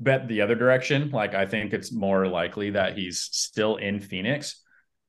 [0.00, 1.10] bet the other direction.
[1.10, 4.62] Like I think it's more likely that he's still in Phoenix.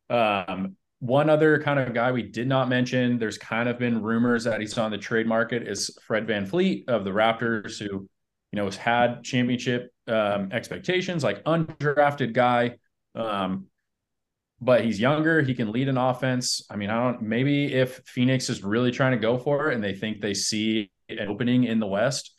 [0.09, 4.45] Um, one other kind of guy we did not mention, there's kind of been rumors
[4.45, 8.07] that he's on the trade market is Fred VanVleet of the Raptors, who,
[8.51, 12.77] you know, has had championship um, expectations, like undrafted guy.
[13.15, 13.65] Um,
[14.61, 15.41] but he's younger.
[15.41, 16.65] He can lead an offense.
[16.69, 19.83] I mean, I don't, maybe if Phoenix is really trying to go for it and
[19.83, 22.33] they think they see an opening in the West,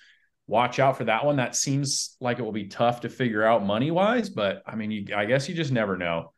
[0.46, 1.36] watch out for that one.
[1.36, 4.90] That seems like it will be tough to figure out money wise, but I mean,
[4.90, 6.32] you, I guess you just never know.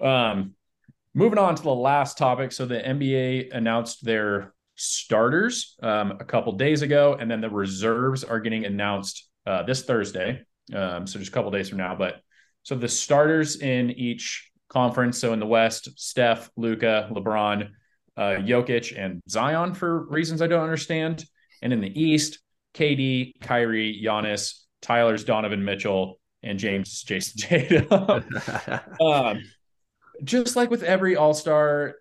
[0.00, 0.54] Um,
[1.14, 2.52] moving on to the last topic.
[2.52, 8.24] So the NBA announced their starters um, a couple days ago, and then the reserves
[8.24, 10.42] are getting announced uh, this Thursday.
[10.74, 11.94] Um, so just a couple days from now.
[11.96, 12.20] But
[12.62, 15.18] so the starters in each conference.
[15.18, 17.70] So in the West, Steph, Luka, LeBron,
[18.16, 21.24] uh, Jokic, and Zion for reasons I don't understand.
[21.60, 22.38] And in the East,
[22.74, 28.24] KD, Kyrie, Giannis, Tyler's Donovan Mitchell, and James Jayson Tatum.
[29.00, 29.42] um,
[30.24, 31.96] just like with every All Star,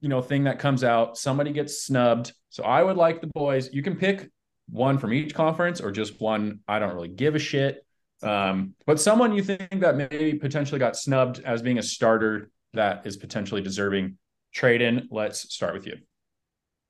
[0.00, 2.32] you know, thing that comes out, somebody gets snubbed.
[2.50, 3.72] So I would like the boys.
[3.72, 4.30] You can pick
[4.68, 6.60] one from each conference or just one.
[6.66, 7.84] I don't really give a shit.
[8.22, 13.06] Um, but someone you think that maybe potentially got snubbed as being a starter that
[13.06, 14.16] is potentially deserving
[14.54, 15.06] Tradon.
[15.10, 15.96] Let's start with you.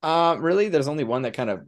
[0.03, 1.67] Uh, really, there's only one that kind of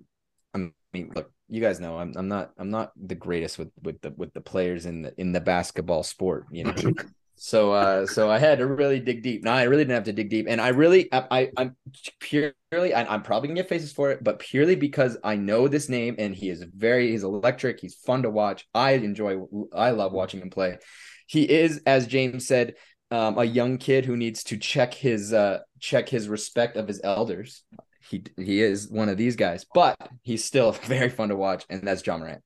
[0.55, 4.01] I mean, look, you guys know I'm I'm not I'm not the greatest with with
[4.01, 6.75] the with the players in the in the basketball sport, you know.
[7.41, 9.45] so uh so I had to really dig deep.
[9.45, 11.77] No, I really didn't have to dig deep, and I really I, I am
[12.21, 15.89] purely I, I'm probably gonna get faces for it, but purely because I know this
[15.89, 17.81] name and he is very he's electric.
[17.81, 18.67] He's fun to watch.
[18.75, 19.39] I enjoy.
[19.75, 20.79] I love watching him play.
[21.27, 22.75] He is, as James said,
[23.11, 27.01] um, a young kid who needs to check his uh, check his respect of his
[27.03, 27.63] elders.
[28.09, 31.87] He he is one of these guys, but he's still very fun to watch, and
[31.87, 32.43] that's Ja Morant.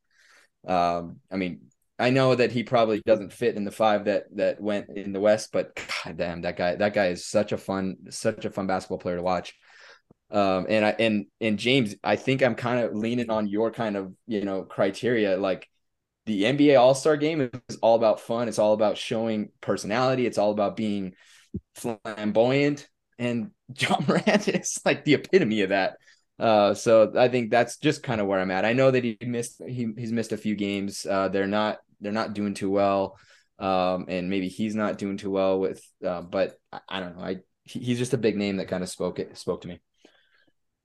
[0.67, 4.61] Um, I mean, I know that he probably doesn't fit in the five that that
[4.61, 7.97] went in the West, but god damn, that guy that guy is such a fun
[8.11, 9.55] such a fun basketball player to watch.
[10.31, 13.97] Um, and I and and James, I think I'm kind of leaning on your kind
[13.97, 15.37] of you know criteria.
[15.37, 15.69] Like
[16.27, 18.49] the NBA All Star Game is all about fun.
[18.49, 20.27] It's all about showing personality.
[20.27, 21.15] It's all about being
[21.75, 22.89] flamboyant.
[23.23, 25.97] And Ja Morant is like the epitome of that.
[26.39, 28.65] Uh, so I think that's just kind of where I'm at.
[28.65, 31.07] I know that he missed he he's missed a few games.
[31.07, 33.17] Uh, they're not they're not doing too well,
[33.61, 35.81] um, and maybe he's not doing too well with.
[36.05, 37.23] Uh, but I, I don't know.
[37.23, 39.81] I he's just a big name that kind of spoke it spoke to me.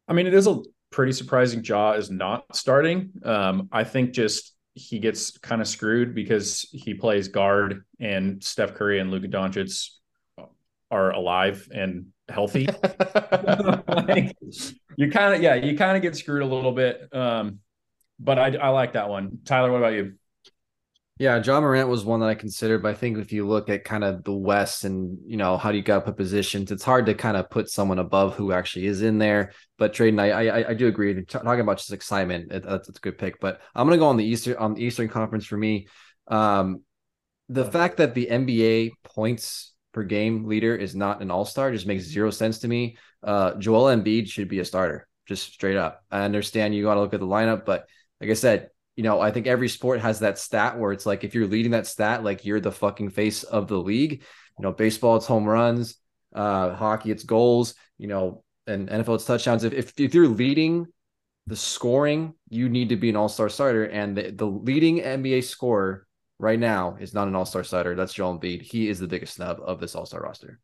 [0.07, 0.61] I mean, it is a
[0.91, 3.13] pretty surprising Ja is not starting.
[3.23, 8.75] Um, I think just he gets kind of screwed because he plays guard and Steph
[8.75, 9.89] Curry and Luka Doncic
[10.91, 12.67] are alive and healthy.
[13.87, 14.35] like,
[14.95, 17.09] you kind of yeah, you kind of get screwed a little bit.
[17.13, 17.59] Um,
[18.19, 19.39] but I I like that one.
[19.45, 20.13] Tyler, what about you?
[21.19, 23.83] Yeah, Ja Morant was one that I considered, but I think if you look at
[23.83, 26.83] kind of the West and you know how do you got to put positions, it's
[26.83, 29.51] hard to kind of put someone above who actually is in there.
[29.79, 31.25] But Tradon, I I, I do agree.
[31.25, 33.39] Talking about just excitement, it, that's, that's, a good pick.
[33.39, 35.87] But I'm gonna go on the Eastern on the Eastern Conference for me.
[36.27, 36.83] Um,
[37.49, 41.87] the fact that the NBA points per game leader is not an All Star just
[41.87, 42.97] makes zero sense to me.
[43.23, 46.03] Uh, Joel Embiid should be a starter, just straight up.
[46.11, 47.87] I understand you got to look at the lineup, but
[48.21, 51.23] like I said, you know, I think every sport has that stat where it's like
[51.23, 54.21] if you're leading that stat, like you're the fucking face of the league.
[54.59, 55.95] You know, baseball it's home runs,
[56.35, 59.63] uh, hockey it's goals, you know, and NFL it's touchdowns.
[59.63, 60.85] If if, if you're leading
[61.47, 63.85] the scoring, you need to be an all-star starter.
[63.85, 66.06] And the, the leading NBA scorer
[66.39, 67.95] right now is not an all-star starter.
[67.95, 68.61] That's Joel Embiid.
[68.61, 70.59] He is the biggest snub of this all-star roster.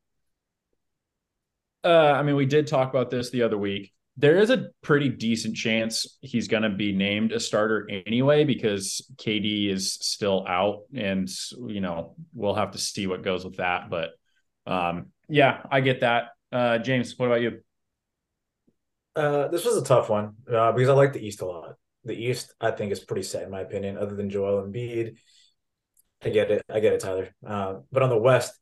[1.84, 5.10] Uh, I mean, we did talk about this the other week there is a pretty
[5.10, 10.82] decent chance he's going to be named a starter anyway because KD is still out,
[10.94, 11.28] and
[11.68, 13.90] you know we'll have to see what goes with that.
[13.90, 14.12] But
[14.68, 16.30] um, yeah, I get that.
[16.52, 17.62] Uh, James, what about you?
[19.16, 21.74] Uh, this was a tough one uh, because I like the East a lot.
[22.06, 23.98] The East, I think, is pretty set in my opinion.
[23.98, 25.16] Other than Joel Embiid,
[26.24, 26.64] I get it.
[26.70, 27.30] I get it, Tyler.
[27.46, 28.54] Uh, but on the West,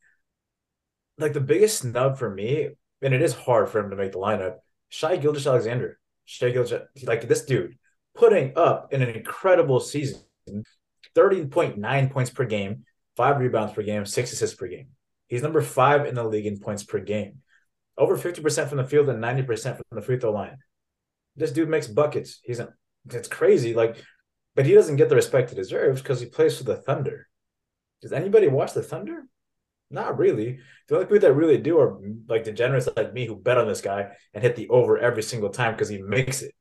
[1.18, 2.70] like the biggest snub for me,
[3.02, 4.56] and it is hard for him to make the lineup
[4.90, 7.78] Shai Gilgeous-Alexander, Shai Gilgeous, like this dude,
[8.16, 10.22] putting up in an incredible season,
[11.16, 12.86] 30.9 points per game,
[13.16, 14.88] five rebounds per game, six assists per game.
[15.28, 17.38] He's number five in the league in points per game.
[17.98, 20.58] Over 50% from the field and 90% from the free throw line.
[21.36, 22.40] This dude makes buckets.
[22.44, 22.74] He's a,
[23.10, 23.74] it's crazy.
[23.74, 24.04] Like,
[24.56, 27.28] but he doesn't get the respect he deserves because he plays for the Thunder.
[28.02, 29.26] Does anybody watch the Thunder?
[29.92, 30.60] Not really.
[30.88, 33.82] The only people that really do are like degenerates like me who bet on this
[33.82, 36.56] guy and hit the over every single time because he makes it.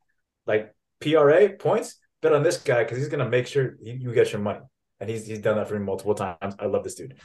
[0.46, 4.40] Like PRA points, bet on this guy because he's gonna make sure you get your
[4.40, 4.60] money.
[4.98, 6.56] And he's he's done that for me multiple times.
[6.58, 7.18] I love this dude.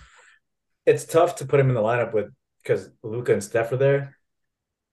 [0.86, 2.28] It's tough to put him in the lineup with
[2.62, 4.18] because Luka and Steph are there.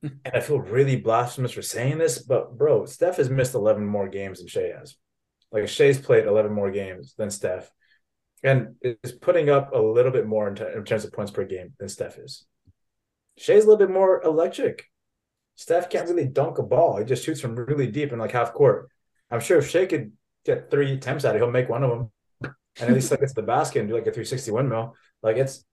[0.03, 4.09] And I feel really blasphemous for saying this, but bro, Steph has missed 11 more
[4.09, 4.97] games than Shai has.
[5.53, 7.71] Like Shai's played 11 more games than Steph
[8.43, 11.45] and is putting up a little bit more in, t- in, terms of points per
[11.45, 12.45] game than Steph is.
[13.39, 14.85] Shai's a little bit more electric.
[15.55, 16.99] Steph can't really dunk a ball.
[16.99, 18.89] He just shoots from really deep in like half court.
[19.31, 20.13] I'm sure if Shai could
[20.45, 22.11] get three attempts at it, he'll make one of them.
[22.81, 24.97] And at least like it's the basket and do like a 360 windmill.
[25.23, 25.65] Like it's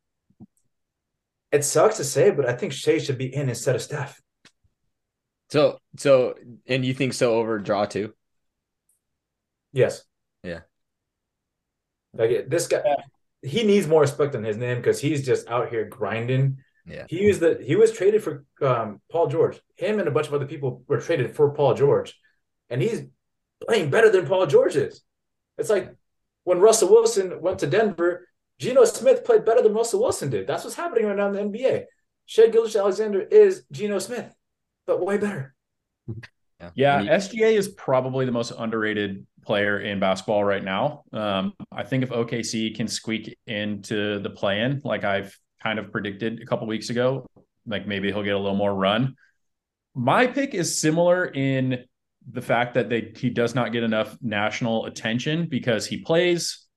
[1.51, 4.22] it sucks to say, but I think Shai should be in instead of Steph.
[5.49, 6.36] So so
[6.67, 8.13] and you think so over draw too?
[9.72, 10.03] Yes.
[10.43, 10.61] Yeah.
[12.14, 12.82] Like this guy,
[13.41, 16.57] he needs more respect on his name because he's just out here grinding.
[16.86, 19.60] Yeah, he was the he was traded for um, Paul George.
[19.76, 22.18] Him and a bunch of other people were traded for Paul George,
[22.70, 23.03] and he's
[23.66, 25.01] playing better than Paul George is.
[25.57, 25.95] It's like
[26.43, 28.28] when Russell Wilson went to Denver,
[28.60, 30.47] Geno Smith played better than Russell Wilson did.
[30.47, 31.86] That's what's happening right now in the NBA.
[32.26, 34.34] Shai Gilgeous-Alexander is Geno Smith,
[34.86, 35.55] but way better.
[36.60, 41.03] Yeah, yeah SGA is probably the most underrated player in basketball right now.
[41.13, 46.41] Um, I think if OKC can squeak into the play-in, like I've kind of predicted
[46.41, 47.25] a couple weeks ago,
[47.65, 49.15] like maybe he'll get a little more run.
[49.95, 51.85] My pick is similar in
[52.31, 56.67] the fact that they he does not get enough national attention because he plays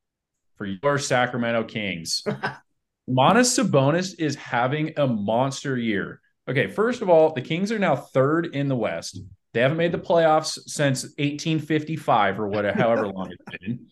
[0.57, 2.23] for your Sacramento Kings.
[3.09, 6.21] Domas Sabonis is having a monster year.
[6.49, 9.21] Okay, first of all, the Kings are now third in the West.
[9.53, 13.87] They haven't made the playoffs since 1855 or whatever, however long it's been.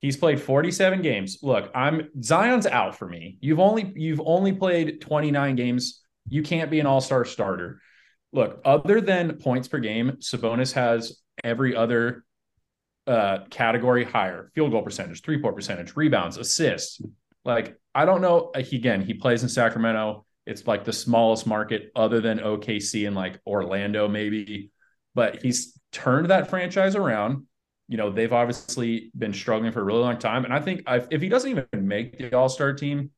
[0.00, 1.38] He's played 47 games.
[1.42, 3.38] Look, I'm Zion's out for me.
[3.40, 6.02] You've only you've only played 29 games.
[6.28, 7.80] You can't be an all-star starter.
[8.32, 12.24] Look, other than points per game, Sabonis has every other
[13.06, 14.50] uh category higher.
[14.54, 17.00] Field goal percentage, three-point percentage, rebounds, assists.
[17.44, 18.50] Like, I don't know.
[18.54, 20.24] Again, he plays in Sacramento.
[20.46, 24.70] It's like the smallest market other than OKC and like Orlando, maybe.
[25.14, 27.46] But he's turned that franchise around
[27.92, 30.46] you know, they've obviously been struggling for a really long time.
[30.46, 33.10] And I think I've, if he doesn't even make the All Star team,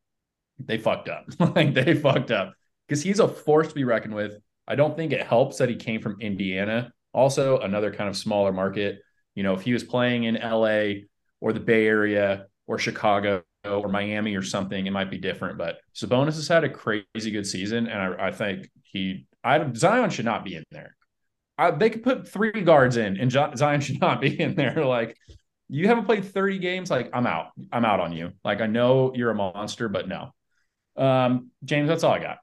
[0.59, 1.27] they fucked up.
[1.55, 2.55] like they fucked up
[2.89, 4.37] because he's a force to be reckoned with.
[4.67, 8.51] I don't think it helps that he came from Indiana, also another kind of smaller
[8.51, 8.99] market.
[9.37, 11.05] You know, if he was playing in LA
[11.41, 15.57] or the Bay Area or Chicago or Miami or something, it might be different.
[15.57, 20.11] But Sabonis has had a crazy good season, and I, I think he, I Zion
[20.11, 20.97] should not be in there.
[21.57, 24.85] I, they could put three guards in, and Zion should not be in there.
[24.85, 25.17] Like,
[25.69, 26.91] you haven't played 30 games.
[26.91, 27.47] Like, I'm out.
[27.73, 28.33] I'm out on you.
[28.45, 30.31] Like, I know you're a monster, but no.
[30.97, 32.39] Um, James, that's all I got.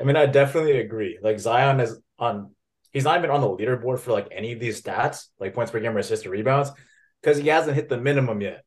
[0.00, 1.18] I mean, I definitely agree.
[1.22, 2.52] Like, Zion is on,
[2.92, 5.80] he's not even on the leaderboard for like any of these stats, like points per
[5.80, 6.70] game or assists or rebounds,
[7.20, 8.64] because he hasn't hit the minimum yet.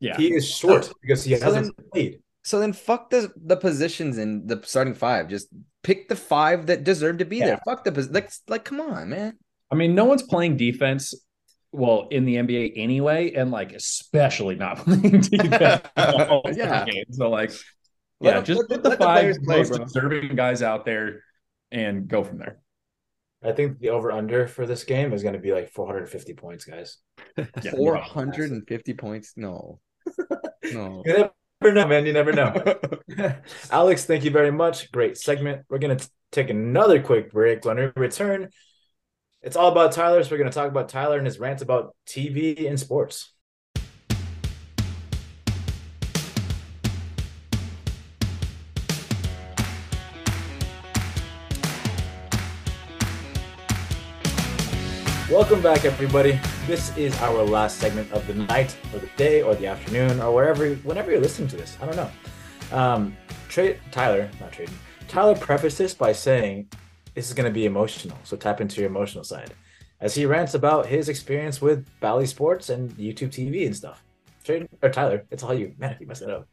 [0.00, 0.16] Yeah.
[0.16, 2.18] He is short because he So hasn't then- played.
[2.44, 5.28] So then fuck the the positions in the starting five.
[5.28, 5.48] Just
[5.82, 7.46] pick the five that deserve to be Yeah.
[7.46, 7.60] there.
[7.64, 9.38] Fuck the like like come on, man.
[9.70, 11.14] I mean, no one's playing defense.
[11.70, 15.82] Well, in the NBA anyway, and like especially not playing defense.
[15.96, 16.86] Yeah.
[17.10, 17.58] So like, Let
[18.20, 19.84] yeah, them- just let the- put the let the five players play, most bro.
[19.84, 21.22] deserving guys out there
[21.70, 22.58] and go from there.
[23.44, 26.64] I think the over under for this game is going to be like 450 points,
[26.64, 26.96] guys.
[27.62, 27.70] Yeah.
[27.72, 29.34] Four hundred and fifty points.
[29.36, 29.78] No.
[30.72, 31.02] No.
[31.04, 31.30] You
[31.60, 32.06] never know, man.
[32.06, 32.54] You never know.
[33.70, 34.90] Alex, thank you very much.
[34.92, 35.64] Great segment.
[35.68, 37.64] We're going to take another quick break.
[37.64, 38.50] When we return,
[39.42, 40.22] it's all about Tyler.
[40.22, 43.32] So we're going to talk about Tyler and his rant about TV and sports.
[55.38, 56.40] Welcome back, everybody.
[56.66, 60.34] This is our last segment of the night, or the day, or the afternoon, or
[60.34, 61.78] wherever, whenever you're listening to this.
[61.80, 62.10] I don't know.
[62.76, 63.16] Um,
[63.46, 64.66] Trey, Tyler, not Trey.
[65.06, 66.66] Tyler prefaced this by saying
[67.14, 69.54] this is going to be emotional, so tap into your emotional side
[70.00, 74.02] as he rants about his experience with Bally Sports and YouTube TV and stuff.
[74.42, 75.72] Trey, or Tyler, it's all you.
[75.78, 76.48] Man, if you messed it up.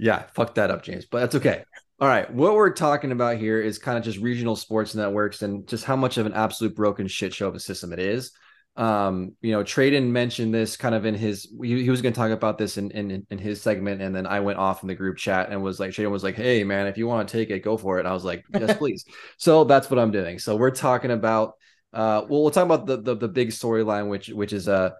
[0.00, 1.04] Yeah, fuck that up, James.
[1.04, 1.64] But that's okay.
[2.00, 5.68] All right, what we're talking about here is kind of just regional sports networks and
[5.68, 8.32] just how much of an absolute broken shit show of a system it is.
[8.76, 12.18] Um, you know, Tradon mentioned this kind of in his he, he was going to
[12.18, 14.94] talk about this in, in in his segment, and then I went off in the
[14.94, 17.50] group chat and was like, Tradon was like, "Hey, man, if you want to take
[17.50, 19.04] it, go for it." And I was like, "Yes, please."
[19.36, 20.38] so that's what I'm doing.
[20.38, 21.54] So we're talking about
[21.92, 24.90] uh, well, we'll talk about the the, the big storyline, which which is uh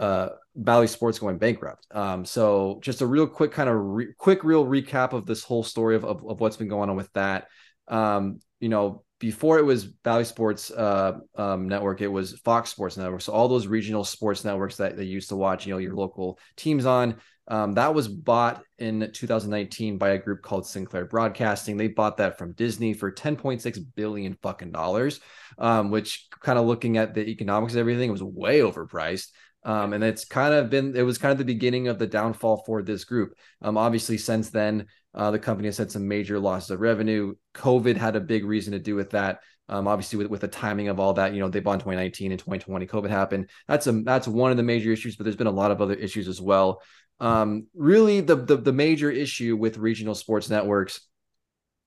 [0.00, 1.86] uh Bally Sports going bankrupt.
[1.92, 5.62] Um, so just a real quick kind of re- quick real recap of this whole
[5.62, 7.46] story of, of, of what's been going on with that.
[7.88, 12.96] Um, you know, before it was Bally Sports uh, um, Network, it was Fox Sports
[12.96, 13.20] Network.
[13.20, 16.38] So all those regional sports networks that they used to watch, you know, your local
[16.56, 17.16] teams on.
[17.46, 21.76] Um, that was bought in 2019 by a group called Sinclair Broadcasting.
[21.76, 25.20] They bought that from Disney for 10.6 billion fucking dollars,
[25.58, 29.28] um, which kind of looking at the economics of everything was way overpriced.
[29.62, 32.62] Um, and it's kind of been it was kind of the beginning of the downfall
[32.64, 33.34] for this group.
[33.60, 37.34] Um, obviously, since then, uh, the company has had some major losses of revenue.
[37.54, 39.40] COVID had a big reason to do with that.
[39.68, 42.32] Um, obviously, with, with the timing of all that, you know, they bought in 2019
[42.32, 43.50] and 2020, COVID happened.
[43.68, 45.94] That's a that's one of the major issues, but there's been a lot of other
[45.94, 46.82] issues as well.
[47.20, 51.02] Um, really, the, the the major issue with regional sports networks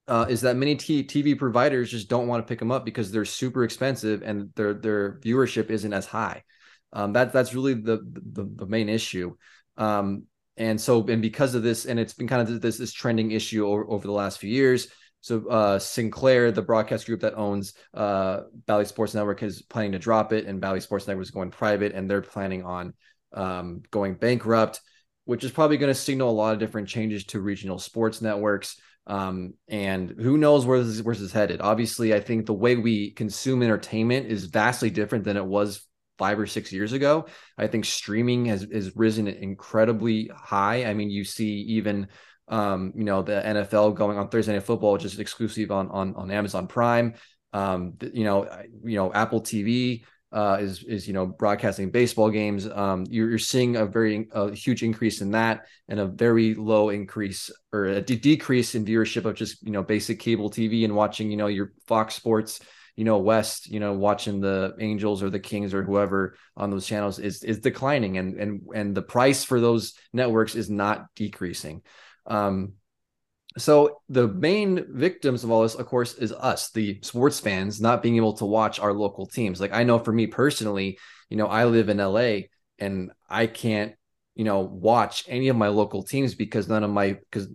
[0.08, 3.12] uh, is that many t- TV providers just don't want to pick them up because
[3.12, 6.44] they're super expensive and their their viewership isn't as high.
[6.94, 8.00] Um, that that's really the,
[8.34, 9.36] the the main issue.
[9.78, 10.24] Um,
[10.56, 13.68] and so and because of this, and it's been kind of this this trending issue
[13.68, 14.88] over, over the last few years.
[15.22, 20.00] So uh, Sinclair, the broadcast group that owns uh, Bally Sports Network, is planning to
[20.00, 22.94] drop it, and Bally Sports Network is going private, and they're planning on
[23.34, 24.82] um, going bankrupt,
[25.24, 28.76] which is probably going to signal a lot of different changes to regional sports networks.
[29.08, 31.62] Um, and who knows where this, where this is headed?
[31.62, 35.88] Obviously, I think the way we consume entertainment is vastly different than it was
[36.18, 37.26] five or six years ago.
[37.58, 40.86] I think streaming has has risen incredibly high.
[40.86, 42.08] I mean, you see even
[42.48, 46.32] um, you know the NFL going on Thursday Night Football, just exclusive on on on
[46.32, 47.16] Amazon Prime.
[47.54, 48.50] Um, you know,
[48.84, 50.04] you know Apple TV
[50.34, 52.68] uh, is is you know broadcasting baseball games.
[52.68, 56.90] Um, you're, you're seeing a very a huge increase in that, and a very low
[56.90, 60.96] increase or a de- decrease in viewership of just you know basic cable TV and
[60.96, 62.60] watching you know your Fox Sports
[62.96, 66.86] you know west you know watching the angels or the kings or whoever on those
[66.86, 68.18] channels is is declining.
[68.18, 71.82] And and and the price for those networks is not decreasing.
[72.26, 72.74] Um
[73.58, 78.02] so the main victims of all this of course is us the sports fans not
[78.02, 79.62] being able to watch our local teams.
[79.62, 80.98] Like i know for me personally
[81.30, 82.40] you know i live in la
[82.80, 83.94] and i can't
[84.36, 87.48] you know watch any of my local teams because none of my because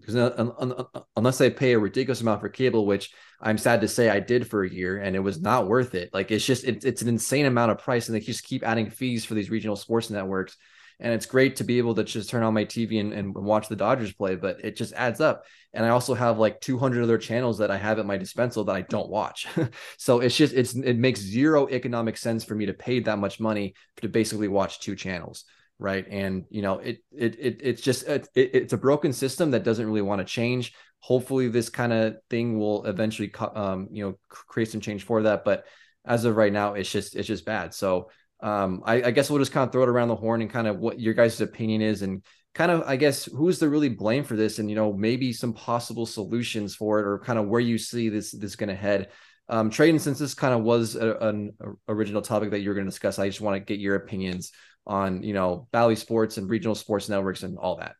[1.16, 3.10] unless I pay a ridiculous amount for cable, which
[3.40, 6.10] I'm sad to say I did for a year and it was not worth it.
[6.12, 8.90] Like it's just it, it's an insane amount of price, and they just keep adding
[8.90, 10.56] fees for these regional sports networks.
[11.00, 13.68] And it's great to be able to just turn on my TV and, and watch
[13.68, 15.44] the Dodgers play, but it just adds up.
[15.72, 18.74] And I also have like 200 other channels that I have at my dispensal that
[18.74, 19.46] I don't watch.
[19.96, 23.38] so it's just it's it makes zero economic sense for me to pay that much
[23.38, 25.44] money to basically watch two channels
[25.78, 26.06] right?
[26.08, 29.86] And you know it it, it it's just it, it's a broken system that doesn't
[29.86, 30.74] really want to change.
[31.00, 35.44] Hopefully this kind of thing will eventually um you know create some change for that
[35.44, 35.64] but
[36.04, 37.74] as of right now it's just it's just bad.
[37.74, 38.10] So
[38.40, 40.66] um I, I guess we'll just kind of throw it around the horn and kind
[40.66, 42.24] of what your guys' opinion is and
[42.54, 44.58] kind of i guess who's the really blame for this?
[44.58, 48.08] And you know maybe some possible solutions for it or kind of where you see
[48.08, 49.10] this this going to head.
[49.48, 51.52] Um Tradon since this kind of was a, an
[51.86, 54.50] original topic that you're going to discuss i just want to get your opinions
[54.88, 57.94] on you know Bally Sports and regional sports networks and all that.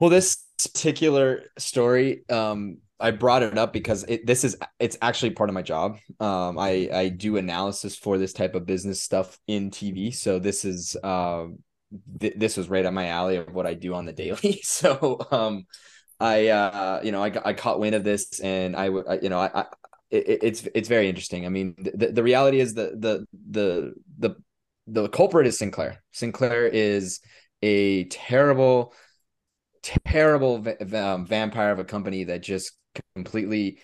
[0.00, 5.30] Well, this particular story, um, I brought it up because it, this is it's actually
[5.30, 5.98] part of my job.
[6.20, 10.64] Um, I I do analysis for this type of business stuff in TV, so this
[10.64, 11.58] is um,
[12.20, 14.60] th- this was right on my alley of what I do on the daily.
[14.64, 15.66] So um,
[16.20, 19.40] I uh, you know I I caught wind of this and I would you know
[19.40, 19.64] I, I
[20.10, 21.46] it, it's it's very interesting.
[21.46, 24.36] I mean, the, the reality is the the the the
[24.86, 26.02] the culprit is Sinclair.
[26.12, 27.20] Sinclair is
[27.62, 28.92] a terrible,
[29.82, 32.72] terrible um, vampire of a company that just
[33.14, 33.78] completely,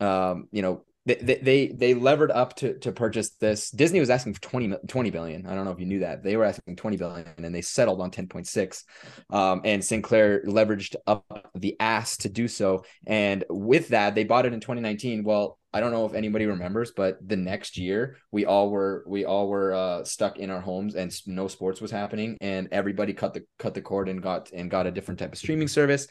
[0.00, 3.70] um, you know, they, they they levered up to to purchase this.
[3.70, 5.46] Disney was asking for 20, 20 billion.
[5.46, 6.22] I don't know if you knew that.
[6.22, 8.84] They were asking 20 billion and they settled on 10.6.
[9.30, 12.84] Um, and Sinclair leveraged up the ass to do so.
[13.06, 15.24] And with that, they bought it in 2019.
[15.24, 19.24] Well, I don't know if anybody remembers, but the next year we all were we
[19.24, 23.32] all were uh, stuck in our homes and no sports was happening, and everybody cut
[23.32, 26.08] the cut the cord and got and got a different type of streaming service,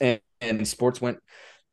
[0.00, 1.18] and, and sports went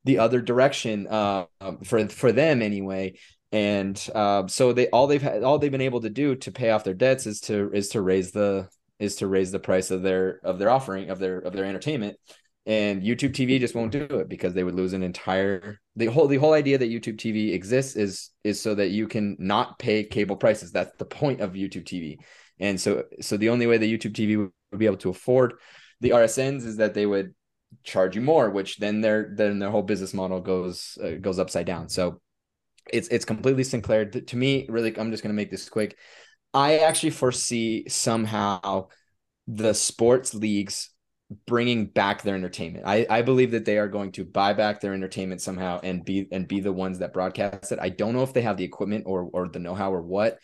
[0.05, 1.45] the other direction uh,
[1.83, 3.17] for for them anyway.
[3.51, 6.71] And uh, so they all they've had all they've been able to do to pay
[6.71, 10.01] off their debts is to is to raise the is to raise the price of
[10.01, 12.17] their of their offering of their of their entertainment
[12.65, 16.27] and YouTube TV just won't do it because they would lose an entire the whole
[16.27, 20.03] the whole idea that YouTube TV exists is is so that you can not pay
[20.03, 20.71] cable prices.
[20.71, 22.17] That's the point of YouTube TV.
[22.59, 25.53] And so so the only way that YouTube TV would be able to afford
[26.01, 27.35] the RSNs is that they would
[27.83, 31.65] charge you more, which then their then their whole business model goes uh, goes upside
[31.65, 31.89] down.
[31.89, 32.21] So
[32.91, 34.05] it's it's completely Sinclair.
[34.05, 35.97] To me, really, I'm just going to make this quick.
[36.53, 38.87] I actually foresee somehow
[39.47, 40.89] the sports leagues
[41.47, 42.85] bringing back their entertainment.
[42.87, 46.27] I, I believe that they are going to buy back their entertainment somehow and be
[46.31, 47.79] and be the ones that broadcast it.
[47.81, 50.39] I don't know if they have the equipment or or the know-how or what.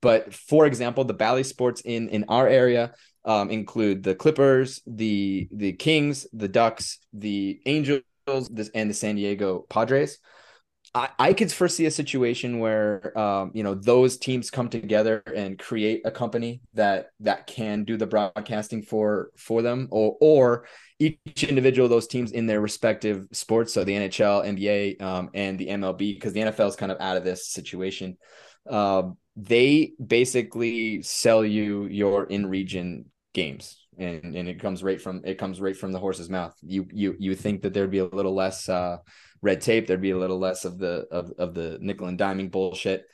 [0.00, 2.92] But for example, the Bally Sports in in our area
[3.24, 8.02] um, include the Clippers, the the Kings, the Ducks, the Angels,
[8.50, 10.18] this, and the San Diego Padres.
[10.94, 15.58] I, I could foresee a situation where um, you know those teams come together and
[15.58, 20.66] create a company that that can do the broadcasting for for them or or
[20.98, 25.58] each individual of those teams in their respective sports so the NHL NBA um, and
[25.58, 28.16] the MLB because the NFL is kind of out of this situation
[28.68, 29.02] uh,
[29.34, 35.38] they basically sell you your in region games and and it comes right from it
[35.38, 38.34] comes right from the horse's mouth you you you think that there'd be a little
[38.34, 38.98] less uh
[39.42, 42.50] red tape, there'd be a little less of the of, of the nickel and diming
[42.50, 43.04] bullshit.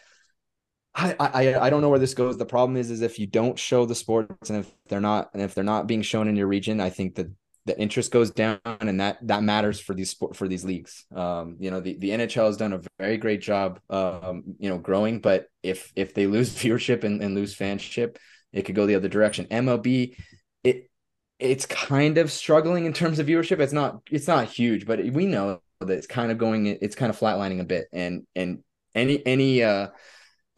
[0.95, 2.37] I, I I don't know where this goes.
[2.37, 5.43] The problem is is if you don't show the sports and if they're not and
[5.43, 7.31] if they're not being shown in your region, I think that
[7.67, 11.07] the interest goes down and that that matters for these sport for these leagues.
[11.15, 14.79] Um, you know, the, the NHL has done a very great job um, you know,
[14.79, 18.17] growing, but if if they lose viewership and, and lose fanship,
[18.53, 19.47] it could go the other direction.
[19.47, 20.17] MLB,
[20.65, 20.91] it
[21.39, 23.61] it's kind of struggling in terms of viewership.
[23.61, 27.11] It's not it's not huge, but we know that it's kind of going it's kind
[27.11, 27.87] of flatlining a bit.
[27.93, 28.63] And and
[28.95, 29.89] any any uh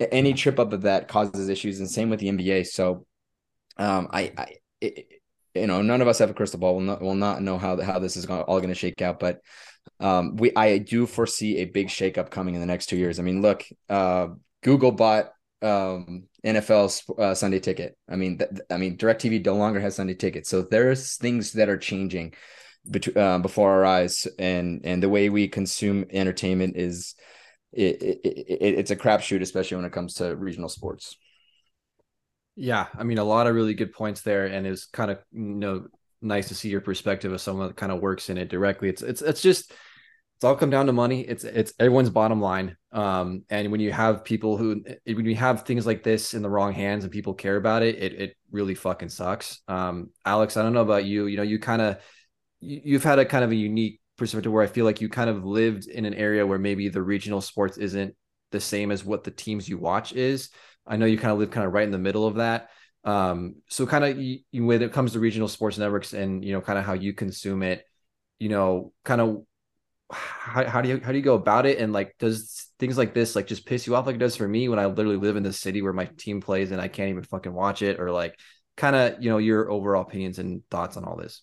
[0.00, 1.80] any trip up of that causes issues.
[1.80, 3.06] And same with the NBA so
[3.76, 5.06] um I I it,
[5.54, 6.76] you know none of us have a crystal ball.
[6.76, 9.18] We'll not, we'll not know how how this is all going to shake out.
[9.20, 9.40] But
[9.98, 13.18] um we I do foresee a big shakeup coming in the next 2 years.
[13.18, 14.28] I mean look uh
[14.62, 17.96] Google bought um NFL uh, Sunday ticket.
[18.08, 21.68] I mean, th- I mean, Directv no longer has Sunday ticket, so there's things that
[21.68, 22.34] are changing
[22.84, 27.14] bet- uh, before our eyes and and the way we consume entertainment is
[27.72, 31.16] it, it, it it's a crapshoot, especially when it comes to regional sports.
[32.56, 35.40] Yeah, I mean, a lot of really good points there, and it's kind of you
[35.40, 35.86] know
[36.22, 38.88] nice to see your perspective of someone that kind of works in it directly.
[38.88, 41.22] It's it's it's just it's all come down to money.
[41.22, 42.76] It's it's everyone's bottom line.
[42.92, 46.50] Um, and when you have people who when you have things like this in the
[46.50, 49.60] wrong hands and people care about it, it it really fucking sucks.
[49.68, 51.26] Um, Alex, I don't know about you.
[51.26, 51.98] You know, you kind of
[52.60, 55.44] you've had a kind of a unique perspective where I feel like you kind of
[55.44, 58.14] lived in an area where maybe the regional sports isn't
[58.50, 60.50] the same as what the teams you watch is.
[60.86, 62.70] I know you kind of live kind of right in the middle of that.
[63.04, 66.60] Um, so kind of you, when it comes to regional sports networks and you know
[66.60, 67.84] kind of how you consume it,
[68.38, 69.42] you know, kind of
[70.10, 73.14] how, how do you how do you go about it and like does things like
[73.14, 75.36] this like just piss you off like it does for me when I literally live
[75.36, 78.10] in the city where my team plays and I can't even fucking watch it or
[78.10, 78.40] like
[78.76, 81.42] kind of you know your overall opinions and thoughts on all this.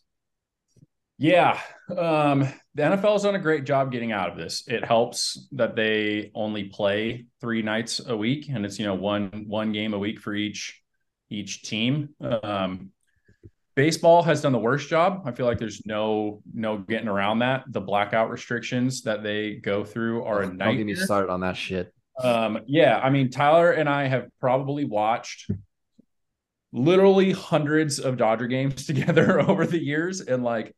[1.20, 1.60] Yeah.
[1.90, 4.68] Um, the NFL has done a great job getting out of this.
[4.68, 9.46] It helps that they only play three nights a week and it's, you know, one,
[9.48, 10.80] one game a week for each,
[11.30, 12.10] each team.
[12.22, 12.92] Um,
[13.78, 15.22] baseball has done the worst job.
[15.26, 17.64] I feel like there's no, no getting around that.
[17.68, 20.68] The blackout restrictions that they go through are a nightmare.
[20.70, 21.94] Don't get me started on that shit.
[22.22, 22.98] Um, yeah.
[22.98, 25.52] I mean, Tyler and I have probably watched
[26.74, 30.22] literally hundreds of Dodger games together over the years.
[30.22, 30.76] And like,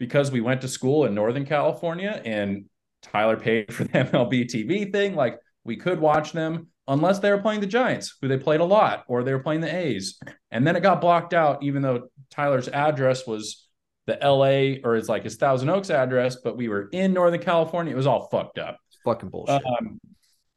[0.00, 2.64] because we went to school in Northern California and
[3.02, 7.38] Tyler paid for the MLB TV thing, like we could watch them unless they were
[7.38, 10.18] playing the Giants, who they played a lot, or they were playing the A's.
[10.50, 13.68] And then it got blocked out, even though Tyler's address was
[14.06, 17.92] the LA or it's like his Thousand Oaks address, but we were in Northern California.
[17.92, 18.78] It was all fucked up.
[19.04, 19.62] fucking bullshit.
[19.64, 20.00] Um,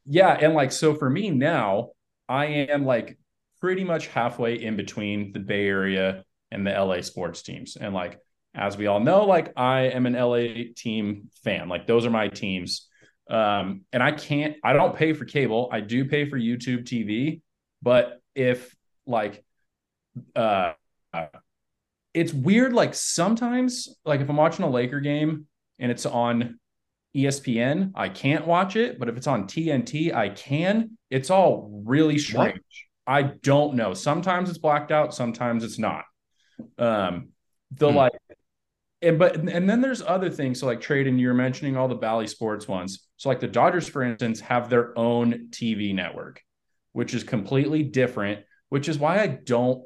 [0.04, 0.36] yeah.
[0.40, 1.90] And like, so for me now,
[2.28, 3.18] I am like
[3.60, 7.76] pretty much halfway in between the Bay Area and the LA sports teams.
[7.76, 8.18] And like,
[8.54, 11.68] as we all know, like I am an LA team fan.
[11.68, 12.88] Like those are my teams.
[13.28, 15.68] Um, and I can't, I don't pay for cable.
[15.72, 17.42] I do pay for YouTube TV.
[17.82, 18.74] But if
[19.06, 19.44] like,
[20.34, 20.72] uh,
[22.16, 22.72] it's weird.
[22.72, 25.46] Like sometimes, like if I'm watching a Laker game
[25.78, 26.58] and it's on
[27.14, 28.98] ESPN, I can't watch it.
[28.98, 30.96] But if it's on TNT, I can.
[31.10, 32.54] It's all really strange.
[33.04, 33.14] What?
[33.14, 33.92] I don't know.
[33.92, 35.14] Sometimes it's blacked out.
[35.14, 36.04] Sometimes it's not.
[36.78, 37.28] Um,
[37.70, 37.96] the hmm.
[37.96, 38.12] like
[39.02, 40.58] and but and then there's other things.
[40.58, 43.06] So like Tradon, you're mentioning all the Bally Sports ones.
[43.18, 46.42] So like the Dodgers, for instance, have their own TV network,
[46.92, 48.40] which is completely different.
[48.70, 49.84] Which is why I don't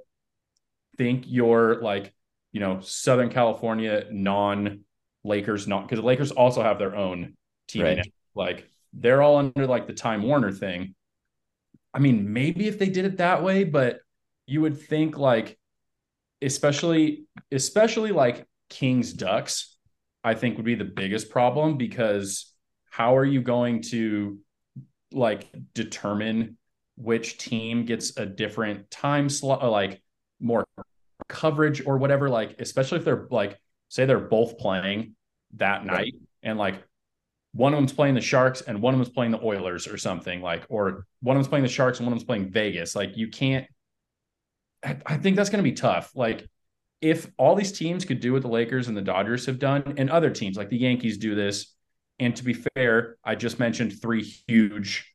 [0.96, 2.14] think you're like
[2.52, 4.80] you know Southern California non
[5.24, 7.36] Lakers not because the Lakers also have their own
[7.68, 7.96] TV right.
[7.96, 8.14] network.
[8.34, 10.94] Like they're all under like the Time Warner thing.
[11.92, 14.00] I mean, maybe if they did it that way, but
[14.46, 15.58] you would think like
[16.42, 19.76] especially especially like Kings Ducks,
[20.24, 22.52] I think would be the biggest problem because
[22.90, 24.38] how are you going to
[25.12, 26.56] like determine
[26.96, 30.02] which team gets a different time slot, like
[30.40, 30.64] more
[31.30, 32.28] coverage or whatever?
[32.28, 33.58] Like, especially if they're like,
[33.88, 35.14] say they're both playing
[35.54, 36.82] that night and like
[37.52, 40.40] one of them's playing the Sharks and one of them's playing the Oilers or something
[40.40, 42.94] like, or one of them's playing the Sharks and one of them's playing Vegas.
[42.94, 43.66] Like, you can't.
[44.82, 46.10] I think that's going to be tough.
[46.14, 46.48] Like,
[47.02, 50.08] if all these teams could do what the Lakers and the Dodgers have done, and
[50.08, 51.74] other teams like the Yankees do this,
[52.18, 55.06] and to be fair, I just mentioned three huge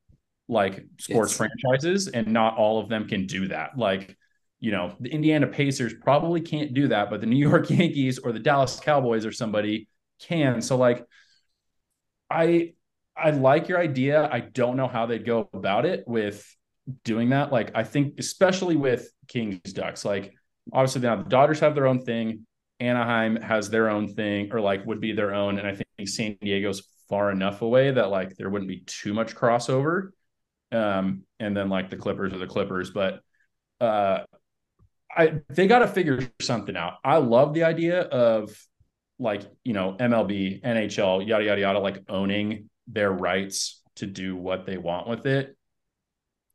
[0.48, 1.38] like sports it's...
[1.38, 3.78] franchises, and not all of them can do that.
[3.78, 4.18] Like,
[4.66, 8.32] you know, the Indiana Pacers probably can't do that, but the New York Yankees or
[8.32, 9.88] the Dallas Cowboys or somebody
[10.20, 10.60] can.
[10.60, 11.06] So, like,
[12.32, 12.74] I
[13.16, 14.28] I like your idea.
[14.28, 16.44] I don't know how they'd go about it with
[17.04, 17.52] doing that.
[17.52, 20.34] Like, I think especially with Kings Ducks, like
[20.74, 22.48] obviously now the Dodgers have their own thing.
[22.80, 25.60] Anaheim has their own thing, or like would be their own.
[25.60, 29.36] And I think San Diego's far enough away that like there wouldn't be too much
[29.36, 30.10] crossover.
[30.72, 33.22] Um, and then like the Clippers are the Clippers, but
[33.80, 34.24] uh,
[35.16, 36.96] I they got to figure something out.
[37.04, 38.56] I love the idea of
[39.20, 44.66] like you know MLB, NHL, yada yada yada, like owning their rights to do what
[44.66, 45.56] they want with it.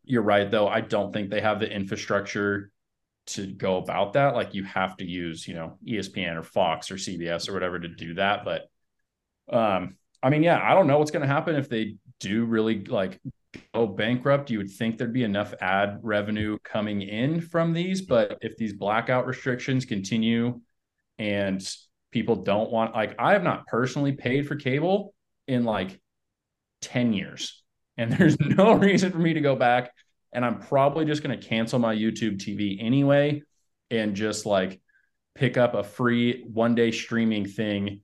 [0.04, 0.68] You're right, though.
[0.68, 2.70] I don't think they have the infrastructure
[3.28, 4.34] to go about that.
[4.34, 7.88] Like you have to use, you know, ESPN or Fox or CBS or whatever to
[7.88, 8.44] do that.
[8.44, 8.68] But
[9.54, 12.84] um, I mean, yeah, I don't know what's going to happen if they do really
[12.84, 13.20] like
[13.74, 14.50] go bankrupt.
[14.50, 18.72] You would think there'd be enough ad revenue coming in from these, but if these
[18.72, 20.60] blackout restrictions continue
[21.18, 21.66] and
[22.12, 25.14] people don't want, like, I have not personally paid for cable
[25.48, 26.00] in like
[26.82, 27.62] 10 years,
[27.96, 29.90] and there's no reason for me to go back
[30.32, 33.42] and I'm probably just going to cancel my YouTube TV anyway
[33.90, 34.80] and just like
[35.34, 38.02] pick up a free one day streaming thing,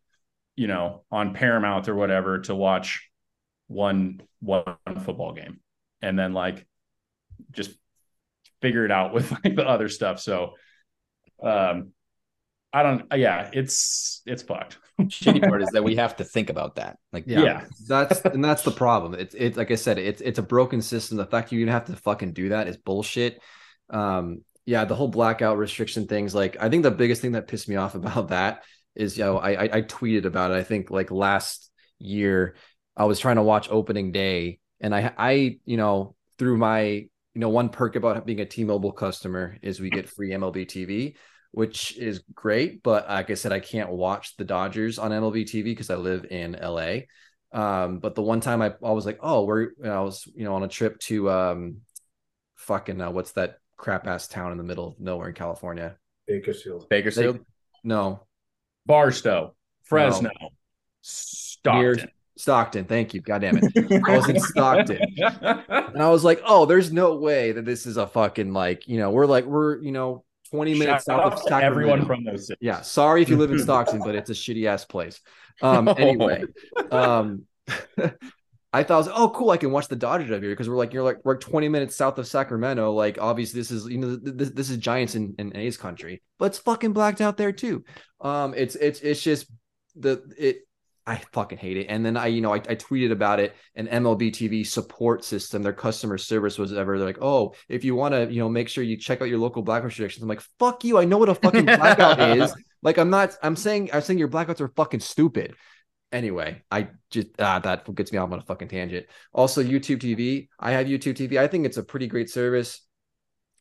[0.57, 3.09] you know, on Paramount or whatever to watch
[3.69, 4.65] one one
[5.05, 5.61] football game
[6.03, 6.67] and then like
[7.53, 7.71] just
[8.63, 10.21] figure it out with like the other stuff.
[10.21, 10.55] So
[11.43, 11.93] um
[12.73, 14.79] I don't yeah, it's it's fucked.
[15.09, 16.99] Shitty part is that we have to think about that.
[17.13, 17.65] Like Yeah, Yeah.
[17.89, 19.15] that's and that's the problem.
[19.15, 21.17] It's it's like I said, it's it's a broken system.
[21.17, 23.41] The fact you even have to fucking do that is bullshit.
[23.91, 26.35] Um, yeah, the whole blackout restriction things.
[26.35, 28.65] Like, I think the biggest thing that pissed me off about that
[28.95, 30.55] is, you know, I I, I tweeted about it.
[30.57, 32.57] I think like last year,
[32.97, 37.09] I was trying to watch opening day, and I I you know through my you
[37.35, 41.14] know one perk about being a T-Mobile customer is we get free MLB TV
[41.56, 42.82] which is great.
[42.82, 46.27] But like I said, I can't watch the Dodgers on MLB TV because I live
[46.31, 47.05] in LA.
[47.51, 50.28] Um, but the one time I, I was like, oh, we're you know, I was
[50.35, 51.77] you know on a trip to um,
[52.56, 55.97] fucking uh, what's that crap ass town in the middle of nowhere in California?
[56.28, 56.90] Bakersfield.
[56.90, 57.39] Bakersfield.
[57.39, 57.43] They-
[57.85, 58.27] no,
[58.85, 59.55] Barstow,
[59.85, 60.31] Fresno,
[61.01, 61.81] Stockton.
[61.81, 62.85] Near- Stockton.
[62.85, 63.21] Thank you.
[63.21, 64.03] God damn it.
[64.07, 65.01] I was in Stockton.
[65.69, 68.99] And I was like, oh, there's no way that this is a fucking like, you
[68.99, 71.67] know, we're like, we're, you know, 20 minutes Shout south of Sacramento.
[71.67, 72.59] everyone from those cities.
[72.61, 75.21] Yeah, sorry if you live in Stockton, but it's a shitty ass place.
[75.63, 76.45] Um, anyway,
[76.91, 77.45] um,
[78.73, 80.77] I thought, I was, oh, cool, I can watch the Dodgers up here because we're
[80.77, 82.93] like, you're like, we're 20 minutes south of Sacramento.
[82.93, 86.47] Like, obviously, this is you know, this, this is Giants in, in A's country, but
[86.47, 87.85] it's fucking blacked out there too.
[88.21, 89.47] Um, it's it's it's just
[89.95, 90.66] the it.
[91.09, 91.87] I fucking hate it.
[91.89, 93.55] And then I, you know, I, I tweeted about it.
[93.77, 97.95] An MLB TV support system, their customer service was ever they're like, oh, if you
[97.95, 100.23] want to, you know, make sure you check out your local blackout restrictions.
[100.23, 100.99] I'm like, fuck you.
[100.99, 102.53] I know what a fucking blackout is.
[102.83, 103.37] Like, I'm not.
[103.43, 103.91] I'm saying.
[103.93, 105.55] I'm saying your blackouts are fucking stupid.
[106.11, 109.07] Anyway, I just ah, that gets me off on a fucking tangent.
[109.33, 110.49] Also, YouTube TV.
[110.59, 111.39] I have YouTube TV.
[111.39, 112.83] I think it's a pretty great service.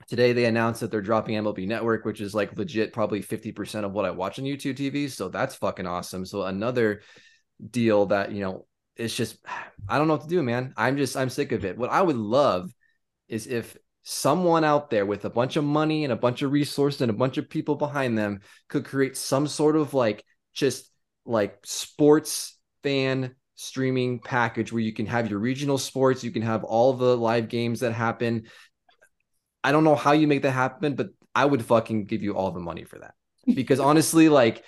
[0.08, 3.94] Today they announced that they're dropping MLB Network, which is like legit probably 50% of
[3.94, 5.10] what I watch on YouTube TV.
[5.10, 6.26] So that's fucking awesome.
[6.26, 7.02] So another
[7.72, 8.66] deal that, you know,
[8.96, 9.38] it's just
[9.88, 10.74] I don't know what to do, man.
[10.78, 11.78] I'm just I'm sick of it.
[11.78, 12.72] What I would love
[13.28, 17.02] is if someone out there with a bunch of money and a bunch of resources
[17.02, 20.24] and a bunch of people behind them could create some sort of like
[20.54, 20.92] just
[21.26, 26.64] like sports fan streaming package where you can have your regional sports, you can have
[26.64, 28.44] all the live games that happen.
[29.64, 32.52] I don't know how you make that happen, but I would fucking give you all
[32.52, 33.16] the money for that.
[33.52, 34.64] Because honestly, like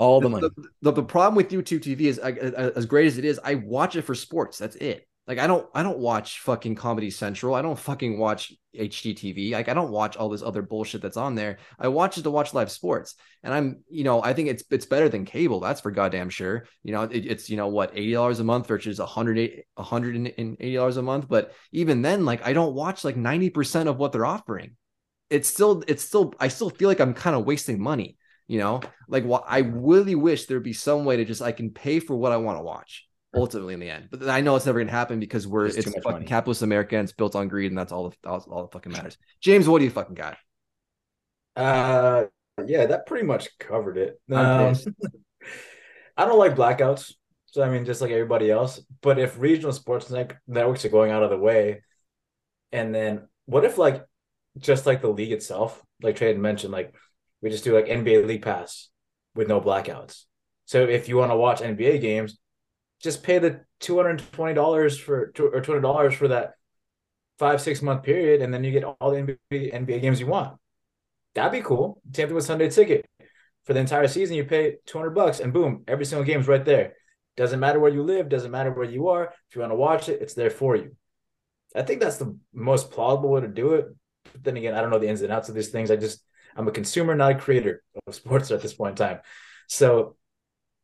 [0.00, 0.48] All the money.
[0.48, 3.56] the, the, the problem with YouTube TV is I, as great as it is, I
[3.56, 4.56] watch it for sports.
[4.56, 5.06] That's it.
[5.26, 7.54] Like I don't I don't watch fucking Comedy Central.
[7.54, 9.52] I don't fucking watch HGTV.
[9.52, 11.58] Like I don't watch all this other bullshit that's on there.
[11.78, 13.14] I watch it to watch live sports.
[13.42, 15.60] And I'm, you know, I think it's it's better than cable.
[15.60, 16.64] That's for goddamn sure.
[16.82, 20.16] You know, it, it's you know what, eighty dollars a month versus a hundred hundred
[20.16, 21.28] and eighty dollars a month.
[21.28, 24.76] But even then, like I don't watch like ninety percent of what they're offering.
[25.28, 28.16] It's still it's still I still feel like I'm kind of wasting money.
[28.50, 31.70] You know, like what I really wish there'd be some way to just I can
[31.70, 34.08] pay for what I want to watch ultimately in the end.
[34.10, 36.26] But I know it's never gonna happen because we're It's too it's much fucking money.
[36.26, 39.18] capitalist America and it's built on greed and that's all all, all that fucking matters.
[39.40, 40.36] James, what do you fucking got?
[41.56, 42.24] Uh,
[42.66, 44.20] yeah, that pretty much covered it.
[44.30, 44.74] I'm Um.
[46.16, 47.14] I don't like blackouts.
[47.46, 48.80] So I mean, just like everybody else.
[49.00, 50.12] But if regional sports
[50.46, 51.82] networks are going out of the way,
[52.72, 54.04] and then what if like
[54.58, 56.94] just like the league itself, like Trey had mentioned, like
[57.42, 58.88] we just do like NBA League Pass
[59.34, 60.24] with no blackouts.
[60.66, 62.38] So if you want to watch NBA games,
[63.02, 66.52] just pay the two hundred twenty dollars for or two hundred dollars for that
[67.38, 70.56] five six month period, and then you get all the NBA, NBA games you want.
[71.34, 72.00] That'd be cool.
[72.12, 73.06] Same with Sunday Ticket.
[73.64, 76.64] For the entire season, you pay two hundred bucks, and boom, every single game's right
[76.64, 76.94] there.
[77.36, 79.32] Doesn't matter where you live, doesn't matter where you are.
[79.48, 80.94] If you want to watch it, it's there for you.
[81.74, 83.86] I think that's the most plausible way to do it.
[84.32, 85.90] But then again, I don't know the ins and outs of these things.
[85.90, 86.22] I just
[86.56, 89.20] I'm a consumer, not a creator of sports at this point in time.
[89.68, 90.16] So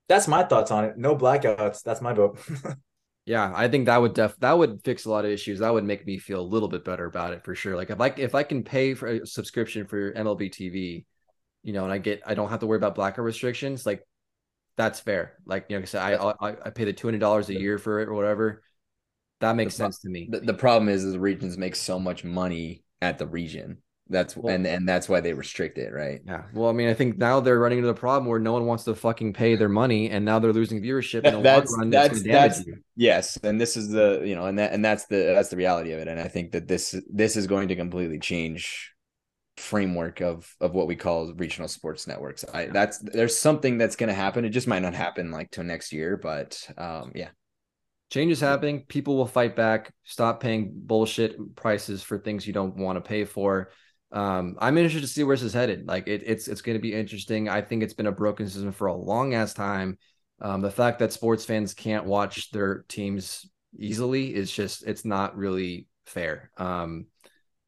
[0.08, 0.98] that's my thoughts on it.
[0.98, 1.82] No blackouts.
[1.82, 2.38] That's my vote.
[3.24, 5.58] Yeah, I think that would def that would fix a lot of issues.
[5.58, 7.74] That would make me feel a little bit better about it for sure.
[7.74, 11.06] Like if I if I can pay for a subscription for MLB TV,
[11.64, 14.06] you know, and I get I don't have to worry about blackout restrictions, like
[14.76, 15.34] that's fair.
[15.46, 17.54] Like you know, like I said, I I, I pay the two hundred dollars a
[17.58, 18.62] year for it or whatever.
[19.40, 20.28] That makes The sense to me.
[20.30, 23.82] The, the problem is, is the regions make so much money at the region.
[24.08, 26.20] That's Well- and and that's why they restrict it, right?
[26.24, 26.44] Yeah.
[26.54, 28.84] Well, I mean, I think now they're running into the problem where no one wants
[28.84, 31.24] to fucking pay their money, and now they're losing viewership.
[31.24, 32.76] In the long That's- run, that's- it's gonna damage that's- you.
[32.94, 35.92] Yes, and this is the you know, and that and that's the that's the reality
[35.92, 36.06] of it.
[36.08, 38.92] And I think that this this is going to completely change
[39.56, 42.44] framework of of what we call regional sports networks.
[42.52, 44.44] I that's there's something that's going to happen.
[44.44, 47.30] It just might not happen like till next year, but um yeah.
[48.10, 48.84] change is happening.
[48.86, 49.92] People will fight back.
[50.04, 53.70] Stop paying bullshit prices for things you don't want to pay for.
[54.12, 55.86] Um, I'm interested to see where this is headed.
[55.86, 57.48] Like it, it's it's going to be interesting.
[57.48, 59.98] I think it's been a broken system for a long ass time.
[60.40, 65.36] Um, the fact that sports fans can't watch their teams easily is just it's not
[65.36, 66.50] really fair.
[66.56, 67.06] Um,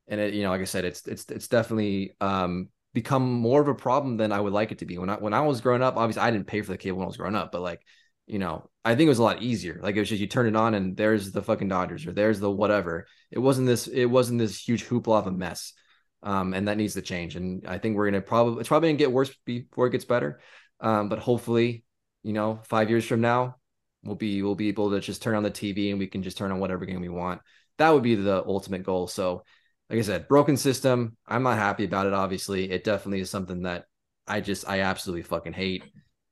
[0.06, 3.68] and it, you know, like I said, it's it's it's definitely um become more of
[3.68, 4.98] a problem than I would like it to be.
[4.98, 7.04] When I when I was growing up, obviously I didn't pay for the cable when
[7.04, 7.82] I was growing up, but like
[8.26, 9.80] you know, I think it was a lot easier.
[9.82, 12.40] Like it was just you turn it on and there's the fucking Dodgers or there's
[12.40, 13.06] the whatever.
[13.30, 13.86] It wasn't this.
[13.88, 15.72] It wasn't this huge hoopla of a mess.
[16.22, 17.36] Um, and that needs to change.
[17.36, 20.40] And I think we're gonna probably it's probably gonna get worse before it gets better.
[20.80, 21.84] Um, but hopefully,
[22.22, 23.56] you know, five years from now,
[24.04, 26.36] we'll be we'll be able to just turn on the TV and we can just
[26.36, 27.40] turn on whatever game we want.
[27.78, 29.06] That would be the ultimate goal.
[29.06, 29.44] So,
[29.90, 31.16] like I said, broken system.
[31.26, 32.12] I'm not happy about it.
[32.12, 33.84] Obviously, it definitely is something that
[34.26, 35.84] I just I absolutely fucking hate.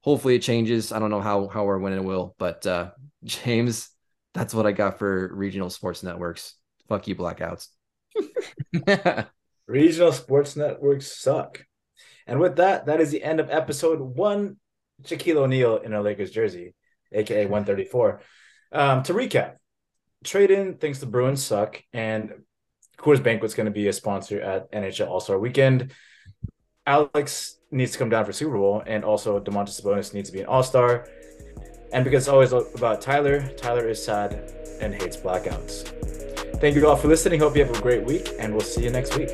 [0.02, 0.92] Hopefully, it changes.
[0.92, 2.90] I don't know how how or when it will, but uh,
[3.24, 3.90] James,
[4.34, 6.54] that's what I got for regional sports networks.
[6.88, 7.68] Fuck you, blackouts.
[9.66, 11.64] Regional sports networks suck.
[12.26, 14.56] And with that, that is the end of episode one.
[15.02, 16.74] Shaquille O'Neal in a Lakers jersey,
[17.12, 18.20] aka 134.
[18.72, 19.56] Um, to recap,
[20.24, 22.32] Tradon thinks the Bruins suck, and
[22.98, 25.92] Coors Banquet's going to be a sponsor at NHL All Star Weekend.
[26.86, 30.40] Alex needs to come down for Super Bowl, and also Domantas Sabonis needs to be
[30.40, 31.06] an All Star.
[31.92, 35.95] And because it's always about Tyler, Tyler is sad and hates blackouts.
[36.60, 37.40] Thank you all for listening.
[37.40, 39.30] Hope you have a great week, and we'll see you next week.